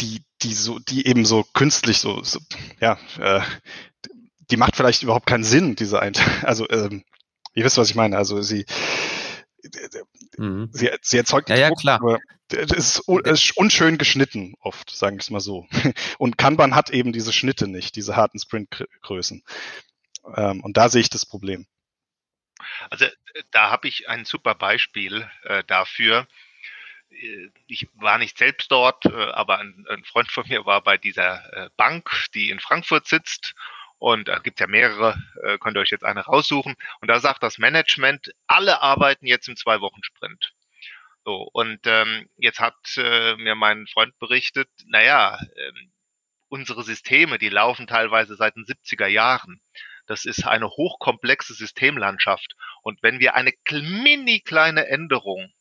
die, 0.00 0.22
die 0.42 0.54
so, 0.54 0.78
die 0.78 1.06
eben 1.06 1.24
so 1.24 1.44
künstlich 1.54 1.98
so, 1.98 2.22
so 2.22 2.38
ja, 2.80 2.98
äh, 3.18 3.40
die 4.50 4.56
macht 4.56 4.76
vielleicht 4.76 5.02
überhaupt 5.02 5.26
keinen 5.26 5.44
Sinn, 5.44 5.76
diese 5.76 6.00
Einteilung. 6.00 6.44
Also, 6.44 6.68
ähm, 6.70 7.04
ihr 7.54 7.64
wisst, 7.64 7.78
was 7.78 7.90
ich 7.90 7.94
meine. 7.94 8.16
Also 8.16 8.42
sie, 8.42 8.66
Mhm. 10.36 10.68
Sie, 10.72 10.90
sie 11.02 11.18
erzeugt 11.18 11.48
ja, 11.48 11.56
ja, 11.56 11.68
Druck, 11.68 11.80
klar. 11.80 12.00
aber 12.00 12.18
es 12.50 12.72
ist, 12.72 13.08
ist 13.08 13.56
unschön 13.56 13.98
geschnitten 13.98 14.54
oft, 14.60 14.90
sagen 14.90 15.16
wir 15.16 15.20
es 15.20 15.30
mal 15.30 15.40
so. 15.40 15.66
Und 16.18 16.38
Kanban 16.38 16.74
hat 16.74 16.90
eben 16.90 17.12
diese 17.12 17.32
Schnitte 17.32 17.68
nicht, 17.68 17.96
diese 17.96 18.16
harten 18.16 18.38
Sprintgrößen. 18.38 19.42
Ähm, 20.36 20.60
und 20.62 20.76
da 20.76 20.88
sehe 20.88 21.00
ich 21.00 21.10
das 21.10 21.26
Problem. 21.26 21.66
Also 22.90 23.06
da 23.50 23.70
habe 23.70 23.88
ich 23.88 24.08
ein 24.08 24.24
super 24.24 24.54
Beispiel 24.54 25.28
äh, 25.42 25.64
dafür. 25.66 26.28
Äh, 27.10 27.48
ich 27.66 27.88
war 27.94 28.18
nicht 28.18 28.38
selbst 28.38 28.70
dort, 28.70 29.04
äh, 29.06 29.10
aber 29.10 29.58
ein, 29.58 29.84
ein, 29.88 30.04
Freund 30.04 30.30
von 30.30 30.46
mir 30.48 30.64
war 30.64 30.82
bei 30.82 30.96
dieser 30.96 31.52
äh, 31.52 31.70
Bank, 31.76 32.10
die 32.34 32.50
in 32.50 32.60
Frankfurt 32.60 33.06
sitzt 33.06 33.54
und 34.02 34.26
da 34.26 34.40
gibt 34.40 34.58
ja 34.58 34.66
mehrere, 34.66 35.16
äh, 35.44 35.58
könnt 35.58 35.76
ihr 35.76 35.80
euch 35.80 35.90
jetzt 35.90 36.02
eine 36.02 36.22
raussuchen. 36.22 36.74
Und 37.00 37.08
da 37.08 37.20
sagt 37.20 37.40
das 37.44 37.58
Management, 37.58 38.32
alle 38.48 38.82
arbeiten 38.82 39.26
jetzt 39.26 39.46
im 39.46 39.54
Zwei-Wochen-Sprint. 39.54 40.52
So, 41.24 41.48
und 41.52 41.78
ähm, 41.84 42.28
jetzt 42.36 42.58
hat 42.58 42.74
äh, 42.96 43.36
mir 43.36 43.54
mein 43.54 43.86
Freund 43.86 44.18
berichtet, 44.18 44.68
naja, 44.86 45.38
ähm, 45.56 45.92
unsere 46.48 46.82
Systeme, 46.82 47.38
die 47.38 47.48
laufen 47.48 47.86
teilweise 47.86 48.34
seit 48.34 48.56
den 48.56 48.64
70er 48.64 49.06
Jahren. 49.06 49.60
Das 50.06 50.24
ist 50.24 50.48
eine 50.48 50.68
hochkomplexe 50.68 51.54
Systemlandschaft. 51.54 52.56
Und 52.82 53.04
wenn 53.04 53.20
wir 53.20 53.36
eine 53.36 53.52
mini 53.70 54.40
kleine 54.40 54.88
Änderung 54.88 55.52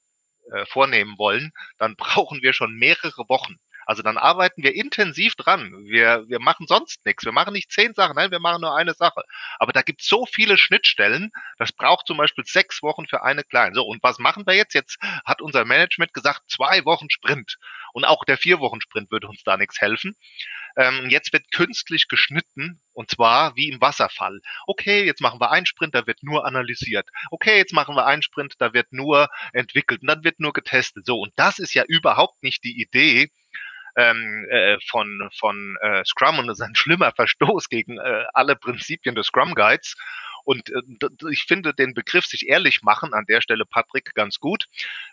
äh, 0.52 0.66
vornehmen 0.66 1.20
wollen, 1.20 1.52
dann 1.78 1.96
brauchen 1.96 2.42
wir 2.42 2.54
schon 2.54 2.74
mehrere 2.74 3.30
Wochen. 3.30 3.60
Also 3.92 4.04
dann 4.04 4.18
arbeiten 4.18 4.64
wir 4.64 4.74
intensiv 4.74 5.36
dran. 5.36 5.84
Wir, 5.84 6.24
wir 6.30 6.40
machen 6.40 6.66
sonst 6.66 7.06
nichts. 7.06 7.26
Wir 7.26 7.34
machen 7.34 7.52
nicht 7.52 7.74
zehn 7.74 7.94
Sachen, 7.94 8.16
nein, 8.16 8.32
wir 8.32 8.40
machen 8.40 8.62
nur 8.62 8.74
eine 8.74 8.94
Sache. 8.94 9.22
Aber 9.60 9.74
da 9.74 9.82
gibt 9.82 10.00
es 10.00 10.08
so 10.08 10.26
viele 10.26 10.58
Schnittstellen, 10.58 11.30
das 11.58 11.74
braucht 11.74 12.08
zum 12.08 12.16
Beispiel 12.16 12.46
sechs 12.46 12.82
Wochen 12.84 13.06
für 13.06 13.22
eine 13.24 13.44
kleine. 13.44 13.76
So, 13.76 13.84
und 13.84 14.02
was 14.02 14.18
machen 14.18 14.48
wir 14.48 14.56
jetzt? 14.56 14.76
Jetzt 14.76 14.98
hat 15.26 15.42
unser 15.42 15.66
Management 15.66 16.14
gesagt, 16.14 16.44
zwei 16.50 16.86
Wochen 16.86 17.10
Sprint. 17.10 17.58
Und 17.92 18.06
auch 18.06 18.24
der 18.24 18.38
vier 18.38 18.62
Wochen 18.62 18.80
Sprint 18.80 19.12
würde 19.12 19.28
uns 19.28 19.44
da 19.44 19.58
nichts 19.58 19.82
helfen. 19.82 20.16
Ähm, 20.78 21.10
jetzt 21.10 21.34
wird 21.34 21.52
künstlich 21.52 22.08
geschnitten 22.08 22.80
und 22.94 23.12
zwar 23.12 23.58
wie 23.58 23.70
im 23.70 23.82
Wasserfall. 23.82 24.40
Okay, 24.68 25.04
jetzt 25.04 25.20
machen 25.20 25.42
wir 25.42 25.52
einen 25.52 25.66
Sprint, 25.66 25.96
da 25.96 26.08
wird 26.08 26.24
nur 26.24 26.46
analysiert. 26.46 27.10
Okay, 27.30 27.58
jetzt 27.58 27.74
machen 27.74 27.94
wir 27.96 28.06
einen 28.06 28.22
Sprint, 28.22 28.56
da 28.60 28.72
wird 28.72 28.94
nur 28.94 29.28
entwickelt 29.52 30.02
und 30.02 30.08
dann 30.08 30.24
wird 30.24 30.40
nur 30.40 30.54
getestet. 30.54 31.06
So, 31.06 31.20
und 31.20 31.34
das 31.36 31.60
ist 31.60 31.74
ja 31.74 31.84
überhaupt 31.86 32.42
nicht 32.42 32.64
die 32.64 32.82
Idee, 32.82 33.30
ähm, 33.96 34.46
äh, 34.50 34.78
von, 34.88 35.30
von 35.38 35.78
äh, 35.82 36.04
Scrum 36.06 36.40
und 36.40 36.48
das 36.48 36.60
ist 36.60 36.66
ein 36.66 36.76
schlimmer 36.76 37.12
Verstoß 37.14 37.70
gegen 37.70 37.98
äh, 37.98 38.26
alle 38.34 38.56
Prinzipien 38.56 39.16
des 39.16 39.28
Scrum 39.28 39.56
Guides. 39.56 39.96
Und 40.44 40.70
äh, 40.70 40.82
ich 41.30 41.44
finde 41.44 41.74
den 41.74 41.94
Begriff 41.94 42.26
sich 42.26 42.48
ehrlich 42.48 42.82
machen 42.82 43.14
an 43.14 43.26
der 43.28 43.42
Stelle, 43.42 43.66
Patrick, 43.66 44.14
ganz 44.16 44.40
gut. 44.40 44.66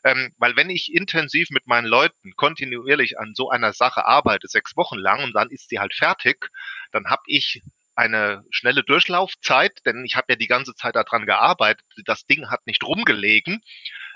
Ähm, 0.05 0.33
weil 0.39 0.57
wenn 0.57 0.71
ich 0.71 0.95
intensiv 0.95 1.51
mit 1.51 1.67
meinen 1.67 1.87
Leuten 1.87 2.35
kontinuierlich 2.37 3.19
an 3.19 3.35
so 3.35 3.51
einer 3.51 3.73
Sache 3.73 4.07
arbeite, 4.07 4.49
sechs 4.49 4.77
Wochen 4.77 4.97
lang, 4.99 5.23
und 5.23 5.35
dann 5.35 5.51
ist 5.51 5.69
sie 5.69 5.79
halt 5.79 5.95
fertig, 5.95 6.49
dann 6.93 7.07
habe 7.07 7.23
ich 7.27 7.63
eine 7.95 8.45
schnelle 8.51 8.85
Durchlaufzeit, 8.85 9.85
denn 9.85 10.05
ich 10.05 10.15
habe 10.15 10.27
ja 10.31 10.37
die 10.37 10.47
ganze 10.47 10.75
Zeit 10.75 10.95
daran 10.95 11.27
gearbeitet. 11.27 11.85
Das 12.05 12.27
Ding 12.27 12.49
hat 12.49 12.65
nicht 12.67 12.85
rumgelegen, 12.85 13.61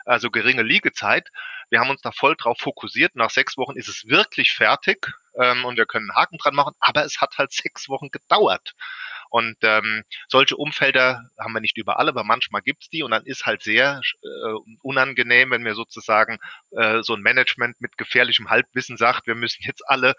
also 0.05 0.31
geringe 0.31 0.63
Liegezeit. 0.63 1.31
Wir 1.71 1.81
haben 1.81 1.91
uns 1.91 2.03
da 2.03 2.13
voll 2.13 2.37
drauf 2.37 2.59
fokussiert. 2.59 3.17
Nach 3.17 3.31
sechs 3.31 3.57
Wochen 3.57 3.77
ist 3.77 3.89
es 3.89 4.05
wirklich 4.07 4.53
fertig 4.53 5.13
ähm, 5.41 5.65
und 5.65 5.77
wir 5.77 5.87
können 5.87 6.11
einen 6.11 6.17
Haken 6.17 6.39
dran 6.39 6.55
machen, 6.55 6.75
aber 6.81 7.05
es 7.05 7.21
hat 7.21 7.39
halt 7.39 7.53
sechs 7.53 7.89
Wochen 7.89 8.11
gedauert. 8.11 8.75
Und 9.31 9.57
ähm, 9.63 10.05
solche 10.29 10.57
Umfelder 10.57 11.31
haben 11.39 11.55
wir 11.55 11.61
nicht 11.61 11.79
überall, 11.79 12.09
aber 12.09 12.25
manchmal 12.25 12.61
gibt's 12.61 12.91
die 12.91 13.03
und 13.03 13.13
dann 13.13 13.25
ist 13.25 13.47
halt 13.47 13.63
sehr 13.63 14.03
äh, 14.23 14.73
unangenehm, 14.83 15.51
wenn 15.51 15.63
mir 15.63 15.75
sozusagen 15.75 16.39
äh, 16.73 17.03
so 17.03 17.15
ein 17.15 17.23
Management 17.23 17.81
mit 17.81 17.97
gefährlichem 17.97 18.51
Halbwissen 18.51 18.99
sagt, 18.99 19.27
wir 19.27 19.35
müssen 19.35 19.63
jetzt 19.65 19.89
alle 19.89 20.15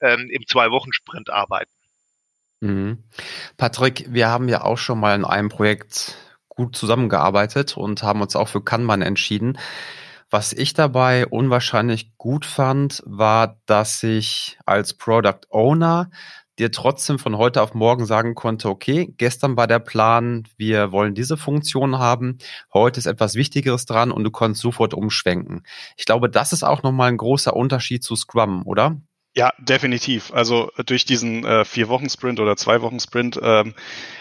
ähm, 0.00 0.30
im 0.30 0.46
Zwei-Wochen-Sprint 0.46 1.28
arbeiten. 1.28 1.72
Mhm. 2.60 3.04
Patrick, 3.58 4.06
wir 4.08 4.28
haben 4.28 4.48
ja 4.48 4.62
auch 4.62 4.78
schon 4.78 4.98
mal 4.98 5.14
in 5.14 5.26
einem 5.26 5.50
Projekt 5.50 6.16
gut 6.54 6.76
zusammengearbeitet 6.76 7.76
und 7.76 8.02
haben 8.02 8.20
uns 8.22 8.36
auch 8.36 8.48
für 8.48 8.62
Kanban 8.62 9.02
entschieden. 9.02 9.58
Was 10.30 10.52
ich 10.52 10.74
dabei 10.74 11.26
unwahrscheinlich 11.26 12.16
gut 12.16 12.46
fand, 12.46 13.02
war, 13.06 13.58
dass 13.66 14.02
ich 14.02 14.58
als 14.66 14.94
Product 14.94 15.40
Owner 15.50 16.10
dir 16.58 16.70
trotzdem 16.70 17.18
von 17.18 17.36
heute 17.36 17.62
auf 17.62 17.74
morgen 17.74 18.06
sagen 18.06 18.34
konnte, 18.34 18.68
okay, 18.68 19.12
gestern 19.16 19.56
war 19.56 19.66
der 19.66 19.80
Plan, 19.80 20.44
wir 20.56 20.92
wollen 20.92 21.14
diese 21.14 21.36
Funktion 21.36 21.98
haben, 21.98 22.38
heute 22.72 22.98
ist 22.98 23.06
etwas 23.06 23.34
Wichtigeres 23.34 23.86
dran 23.86 24.12
und 24.12 24.24
du 24.24 24.30
konntest 24.30 24.62
sofort 24.62 24.94
umschwenken. 24.94 25.62
Ich 25.96 26.04
glaube, 26.04 26.30
das 26.30 26.52
ist 26.52 26.62
auch 26.62 26.82
nochmal 26.82 27.08
ein 27.08 27.16
großer 27.16 27.54
Unterschied 27.54 28.04
zu 28.04 28.14
Scrum, 28.16 28.62
oder? 28.66 28.96
Ja, 29.36 29.52
definitiv. 29.58 30.32
Also 30.32 30.70
durch 30.86 31.04
diesen 31.04 31.44
äh, 31.44 31.64
Vier-Wochen-Sprint 31.64 32.38
oder 32.38 32.56
Zwei-Wochen-Sprint 32.56 33.40
ähm, 33.42 33.74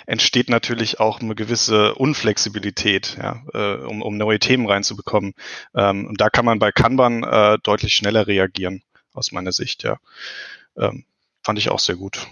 entsteht 0.07 0.49
natürlich 0.49 0.99
auch 0.99 1.21
eine 1.21 1.35
gewisse 1.35 1.93
Unflexibilität, 1.93 3.17
ja, 3.21 3.43
äh, 3.53 3.75
um, 3.85 4.01
um 4.01 4.17
neue 4.17 4.39
Themen 4.39 4.65
reinzubekommen. 4.67 5.35
Ähm, 5.75 6.07
und 6.07 6.19
da 6.19 6.29
kann 6.31 6.45
man 6.45 6.57
bei 6.57 6.71
Kanban 6.71 7.23
äh, 7.23 7.59
deutlich 7.61 7.93
schneller 7.93 8.25
reagieren, 8.25 8.81
aus 9.13 9.31
meiner 9.31 9.51
Sicht, 9.51 9.83
ja. 9.83 9.97
Ähm, 10.77 11.05
fand 11.43 11.59
ich 11.59 11.69
auch 11.69 11.79
sehr 11.79 11.95
gut. 11.95 12.27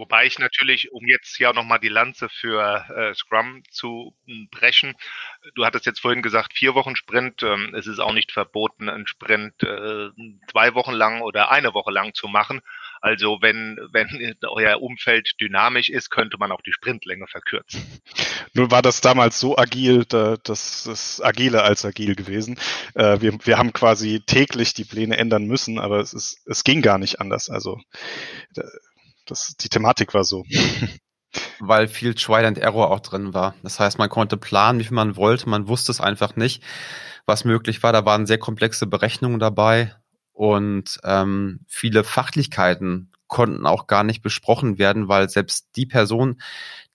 Wobei 0.00 0.24
ich 0.24 0.38
natürlich, 0.38 0.92
um 0.92 1.06
jetzt 1.06 1.38
ja 1.38 1.52
nochmal 1.52 1.78
die 1.78 1.90
Lanze 1.90 2.30
für 2.30 2.86
äh, 2.88 3.14
Scrum 3.14 3.62
zu 3.70 4.16
hm, 4.26 4.48
brechen, 4.50 4.94
du 5.54 5.66
hattest 5.66 5.84
jetzt 5.84 6.00
vorhin 6.00 6.22
gesagt, 6.22 6.54
vier 6.54 6.74
Wochen 6.74 6.96
Sprint. 6.96 7.42
Ähm, 7.42 7.74
es 7.74 7.86
ist 7.86 7.98
auch 7.98 8.14
nicht 8.14 8.32
verboten, 8.32 8.88
einen 8.88 9.06
Sprint 9.06 9.62
äh, 9.62 10.08
zwei 10.50 10.72
Wochen 10.74 10.92
lang 10.92 11.20
oder 11.20 11.50
eine 11.50 11.74
Woche 11.74 11.90
lang 11.90 12.14
zu 12.14 12.28
machen. 12.28 12.62
Also 13.02 13.42
wenn, 13.42 13.78
wenn 13.92 14.36
euer 14.48 14.80
Umfeld 14.80 15.32
dynamisch 15.38 15.90
ist, 15.90 16.08
könnte 16.08 16.38
man 16.38 16.50
auch 16.50 16.62
die 16.62 16.72
Sprintlänge 16.72 17.26
verkürzen. 17.26 17.84
Nur 18.54 18.70
war 18.70 18.80
das 18.80 19.02
damals 19.02 19.38
so 19.38 19.58
agil, 19.58 20.06
da, 20.08 20.38
das 20.42 20.86
ist 20.86 21.20
agiler 21.20 21.64
als 21.64 21.84
agil 21.84 22.16
gewesen. 22.16 22.58
Äh, 22.94 23.20
wir, 23.20 23.34
wir 23.44 23.58
haben 23.58 23.74
quasi 23.74 24.22
täglich 24.24 24.72
die 24.72 24.84
Pläne 24.84 25.18
ändern 25.18 25.44
müssen, 25.44 25.78
aber 25.78 26.00
es, 26.00 26.14
ist, 26.14 26.40
es 26.46 26.64
ging 26.64 26.80
gar 26.80 26.96
nicht 26.96 27.20
anders. 27.20 27.50
Also 27.50 27.78
das, 29.30 29.56
die 29.56 29.68
Thematik 29.68 30.14
war 30.14 30.24
so. 30.24 30.44
Weil 31.60 31.86
viel 31.86 32.14
Trial 32.14 32.44
and 32.44 32.58
Error 32.58 32.90
auch 32.90 33.00
drin 33.00 33.34
war. 33.34 33.54
Das 33.62 33.78
heißt, 33.78 33.98
man 33.98 34.08
konnte 34.08 34.36
planen, 34.36 34.80
wie 34.80 34.84
viel 34.84 34.94
man 34.94 35.16
wollte, 35.16 35.48
man 35.48 35.68
wusste 35.68 35.92
es 35.92 36.00
einfach 36.00 36.34
nicht, 36.36 36.62
was 37.26 37.44
möglich 37.44 37.82
war. 37.82 37.92
Da 37.92 38.04
waren 38.04 38.26
sehr 38.26 38.38
komplexe 38.38 38.86
Berechnungen 38.86 39.38
dabei. 39.38 39.94
Und 40.32 40.98
ähm, 41.04 41.60
viele 41.68 42.02
Fachlichkeiten 42.02 43.12
konnten 43.28 43.64
auch 43.64 43.86
gar 43.86 44.04
nicht 44.04 44.22
besprochen 44.22 44.78
werden, 44.78 45.06
weil 45.08 45.28
selbst 45.28 45.68
die 45.76 45.86
Personen, 45.86 46.40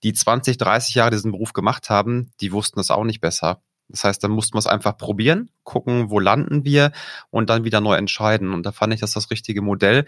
die 0.02 0.12
20, 0.12 0.58
30 0.58 0.94
Jahre 0.94 1.10
diesen 1.10 1.32
Beruf 1.32 1.52
gemacht 1.52 1.88
haben, 1.88 2.30
die 2.40 2.52
wussten 2.52 2.78
es 2.78 2.90
auch 2.90 3.04
nicht 3.04 3.20
besser. 3.20 3.62
Das 3.88 4.04
heißt, 4.04 4.22
dann 4.22 4.32
mussten 4.32 4.54
wir 4.54 4.58
es 4.58 4.66
einfach 4.66 4.96
probieren, 4.96 5.50
gucken, 5.62 6.10
wo 6.10 6.18
landen 6.18 6.64
wir 6.64 6.92
und 7.30 7.50
dann 7.50 7.64
wieder 7.64 7.80
neu 7.80 7.94
entscheiden. 7.94 8.52
Und 8.52 8.64
da 8.64 8.72
fand 8.72 8.92
ich 8.92 9.00
das 9.00 9.12
das 9.12 9.30
richtige 9.30 9.62
Modell. 9.62 10.06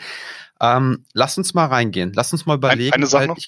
Ähm, 0.60 1.04
lass 1.12 1.38
uns 1.38 1.54
mal 1.54 1.66
reingehen. 1.66 2.12
Lass 2.14 2.32
uns 2.32 2.46
mal 2.46 2.56
überlegen. 2.56 2.92
Eine 2.92 3.06
Sache 3.06 3.28
noch. 3.28 3.38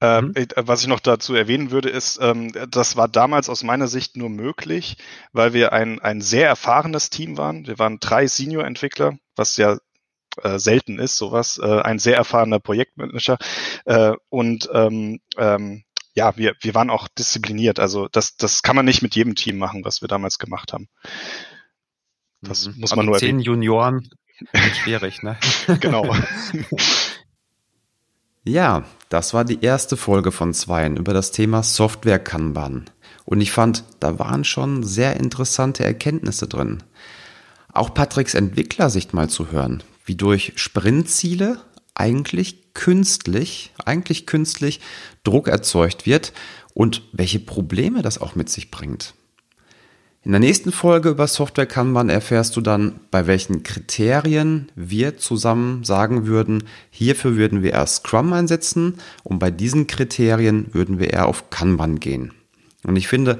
Ähm, 0.00 0.32
mhm. 0.36 0.46
was 0.54 0.82
ich 0.82 0.86
noch 0.86 1.00
dazu 1.00 1.34
erwähnen 1.34 1.72
würde, 1.72 1.88
ist, 1.88 2.20
ähm, 2.22 2.52
das 2.70 2.96
war 2.96 3.08
damals 3.08 3.48
aus 3.48 3.64
meiner 3.64 3.88
Sicht 3.88 4.16
nur 4.16 4.28
möglich, 4.28 4.96
weil 5.32 5.52
wir 5.54 5.72
ein, 5.72 6.00
ein 6.00 6.20
sehr 6.20 6.46
erfahrenes 6.46 7.10
Team 7.10 7.36
waren. 7.36 7.66
Wir 7.66 7.80
waren 7.80 7.98
drei 7.98 8.28
Senior-Entwickler, 8.28 9.18
was 9.34 9.56
ja 9.56 9.76
äh, 10.42 10.58
selten 10.60 11.00
ist, 11.00 11.16
sowas, 11.16 11.58
äh, 11.60 11.80
ein 11.80 11.98
sehr 11.98 12.16
erfahrener 12.16 12.60
Projektmanager 12.60 13.38
äh, 13.86 14.12
und 14.28 14.68
ähm, 14.72 15.20
ähm, 15.36 15.82
ja, 16.18 16.36
wir, 16.36 16.56
wir 16.60 16.74
waren 16.74 16.90
auch 16.90 17.06
diszipliniert. 17.06 17.78
Also 17.78 18.08
das, 18.10 18.36
das 18.36 18.62
kann 18.62 18.74
man 18.74 18.84
nicht 18.84 19.02
mit 19.02 19.14
jedem 19.14 19.36
Team 19.36 19.56
machen, 19.56 19.84
was 19.84 20.00
wir 20.00 20.08
damals 20.08 20.38
gemacht 20.38 20.72
haben. 20.72 20.88
Das 22.42 22.66
mhm. 22.66 22.80
muss 22.80 22.90
man 22.90 23.00
also 23.00 23.10
nur 23.10 23.18
zehn 23.18 23.28
erwähnen. 23.28 23.40
Junioren 23.42 24.10
schwierig, 24.82 25.22
ne? 25.22 25.38
genau. 25.80 26.14
Ja, 28.44 28.84
das 29.10 29.34
war 29.34 29.44
die 29.44 29.62
erste 29.62 29.98
Folge 29.98 30.32
von 30.32 30.54
zweien 30.54 30.96
über 30.96 31.12
das 31.12 31.32
Thema 31.32 31.62
Software 31.62 32.18
Kanban. 32.18 32.88
Und 33.26 33.42
ich 33.42 33.52
fand, 33.52 33.84
da 34.00 34.18
waren 34.18 34.42
schon 34.42 34.84
sehr 34.84 35.16
interessante 35.16 35.84
Erkenntnisse 35.84 36.48
drin. 36.48 36.82
Auch 37.74 37.92
Patricks 37.92 38.32
Entwicklersicht 38.32 39.12
mal 39.12 39.28
zu 39.28 39.50
hören, 39.52 39.82
wie 40.06 40.14
durch 40.14 40.54
Sprintziele 40.56 41.60
eigentlich 41.98 42.74
künstlich, 42.74 43.72
eigentlich 43.84 44.26
künstlich 44.26 44.80
Druck 45.24 45.48
erzeugt 45.48 46.06
wird 46.06 46.32
und 46.74 47.02
welche 47.12 47.40
Probleme 47.40 48.02
das 48.02 48.20
auch 48.20 48.34
mit 48.34 48.48
sich 48.48 48.70
bringt. 48.70 49.14
In 50.22 50.32
der 50.32 50.40
nächsten 50.40 50.72
Folge 50.72 51.10
über 51.10 51.26
Software 51.26 51.66
Kanban 51.66 52.10
erfährst 52.10 52.56
du 52.56 52.60
dann, 52.60 53.00
bei 53.10 53.26
welchen 53.26 53.62
Kriterien 53.62 54.70
wir 54.74 55.16
zusammen 55.16 55.84
sagen 55.84 56.26
würden, 56.26 56.64
hierfür 56.90 57.36
würden 57.36 57.62
wir 57.62 57.72
erst 57.72 58.04
Scrum 58.04 58.32
einsetzen 58.32 58.98
und 59.22 59.38
bei 59.38 59.50
diesen 59.50 59.86
Kriterien 59.86 60.66
würden 60.72 60.98
wir 60.98 61.12
eher 61.12 61.28
auf 61.28 61.50
Kanban 61.50 61.98
gehen. 62.00 62.34
Und 62.84 62.96
ich 62.96 63.08
finde, 63.08 63.38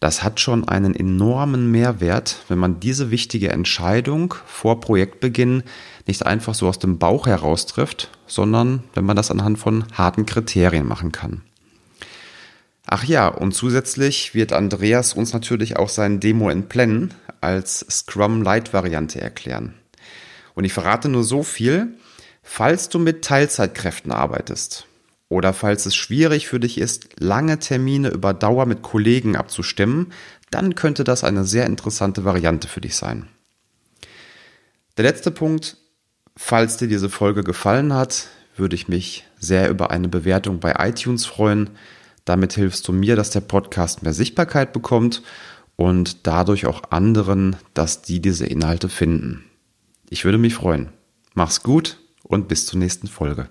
das 0.00 0.22
hat 0.22 0.40
schon 0.40 0.68
einen 0.68 0.94
enormen 0.94 1.70
Mehrwert, 1.70 2.44
wenn 2.48 2.58
man 2.58 2.80
diese 2.80 3.10
wichtige 3.10 3.50
Entscheidung 3.50 4.34
vor 4.46 4.80
Projektbeginn 4.80 5.62
nicht 6.06 6.26
einfach 6.26 6.54
so 6.54 6.68
aus 6.68 6.78
dem 6.78 6.98
Bauch 6.98 7.26
heraus 7.26 7.66
trifft, 7.66 8.10
sondern 8.26 8.84
wenn 8.94 9.04
man 9.04 9.16
das 9.16 9.30
anhand 9.30 9.58
von 9.58 9.84
harten 9.92 10.26
Kriterien 10.26 10.86
machen 10.86 11.12
kann. 11.12 11.42
Ach 12.86 13.04
ja, 13.04 13.28
und 13.28 13.52
zusätzlich 13.52 14.34
wird 14.34 14.52
Andreas 14.52 15.14
uns 15.14 15.32
natürlich 15.32 15.76
auch 15.76 15.88
sein 15.88 16.20
Demo 16.20 16.50
in 16.50 16.68
Plen 16.68 17.14
als 17.40 17.86
Scrum 17.90 18.42
Light 18.42 18.74
Variante 18.74 19.20
erklären. 19.20 19.74
Und 20.54 20.64
ich 20.64 20.72
verrate 20.72 21.08
nur 21.08 21.24
so 21.24 21.42
viel, 21.42 21.94
falls 22.42 22.90
du 22.90 22.98
mit 22.98 23.24
Teilzeitkräften 23.24 24.12
arbeitest 24.12 24.86
oder 25.28 25.54
falls 25.54 25.86
es 25.86 25.96
schwierig 25.96 26.46
für 26.46 26.60
dich 26.60 26.78
ist, 26.78 27.08
lange 27.18 27.58
Termine 27.58 28.10
über 28.10 28.34
Dauer 28.34 28.66
mit 28.66 28.82
Kollegen 28.82 29.34
abzustimmen, 29.34 30.12
dann 30.50 30.74
könnte 30.74 31.04
das 31.04 31.24
eine 31.24 31.44
sehr 31.44 31.66
interessante 31.66 32.24
Variante 32.24 32.68
für 32.68 32.82
dich 32.82 32.96
sein. 32.96 33.28
Der 34.96 35.04
letzte 35.04 35.30
Punkt, 35.30 35.78
falls 36.36 36.76
dir 36.76 36.88
diese 36.88 37.08
Folge 37.08 37.42
gefallen 37.42 37.92
hat, 37.92 38.28
würde 38.56 38.76
ich 38.76 38.88
mich 38.88 39.24
sehr 39.38 39.68
über 39.70 39.90
eine 39.90 40.08
Bewertung 40.08 40.60
bei 40.60 40.74
iTunes 40.78 41.26
freuen. 41.26 41.70
Damit 42.24 42.54
hilfst 42.54 42.86
du 42.88 42.92
mir, 42.92 43.16
dass 43.16 43.30
der 43.30 43.40
Podcast 43.40 44.02
mehr 44.02 44.14
Sichtbarkeit 44.14 44.72
bekommt 44.72 45.22
und 45.76 46.26
dadurch 46.26 46.66
auch 46.66 46.82
anderen, 46.90 47.56
dass 47.74 48.02
die 48.02 48.20
diese 48.20 48.46
Inhalte 48.46 48.88
finden. 48.88 49.44
Ich 50.08 50.24
würde 50.24 50.38
mich 50.38 50.54
freuen. 50.54 50.90
Mach's 51.34 51.62
gut 51.62 51.98
und 52.22 52.48
bis 52.48 52.66
zur 52.66 52.78
nächsten 52.78 53.08
Folge. 53.08 53.48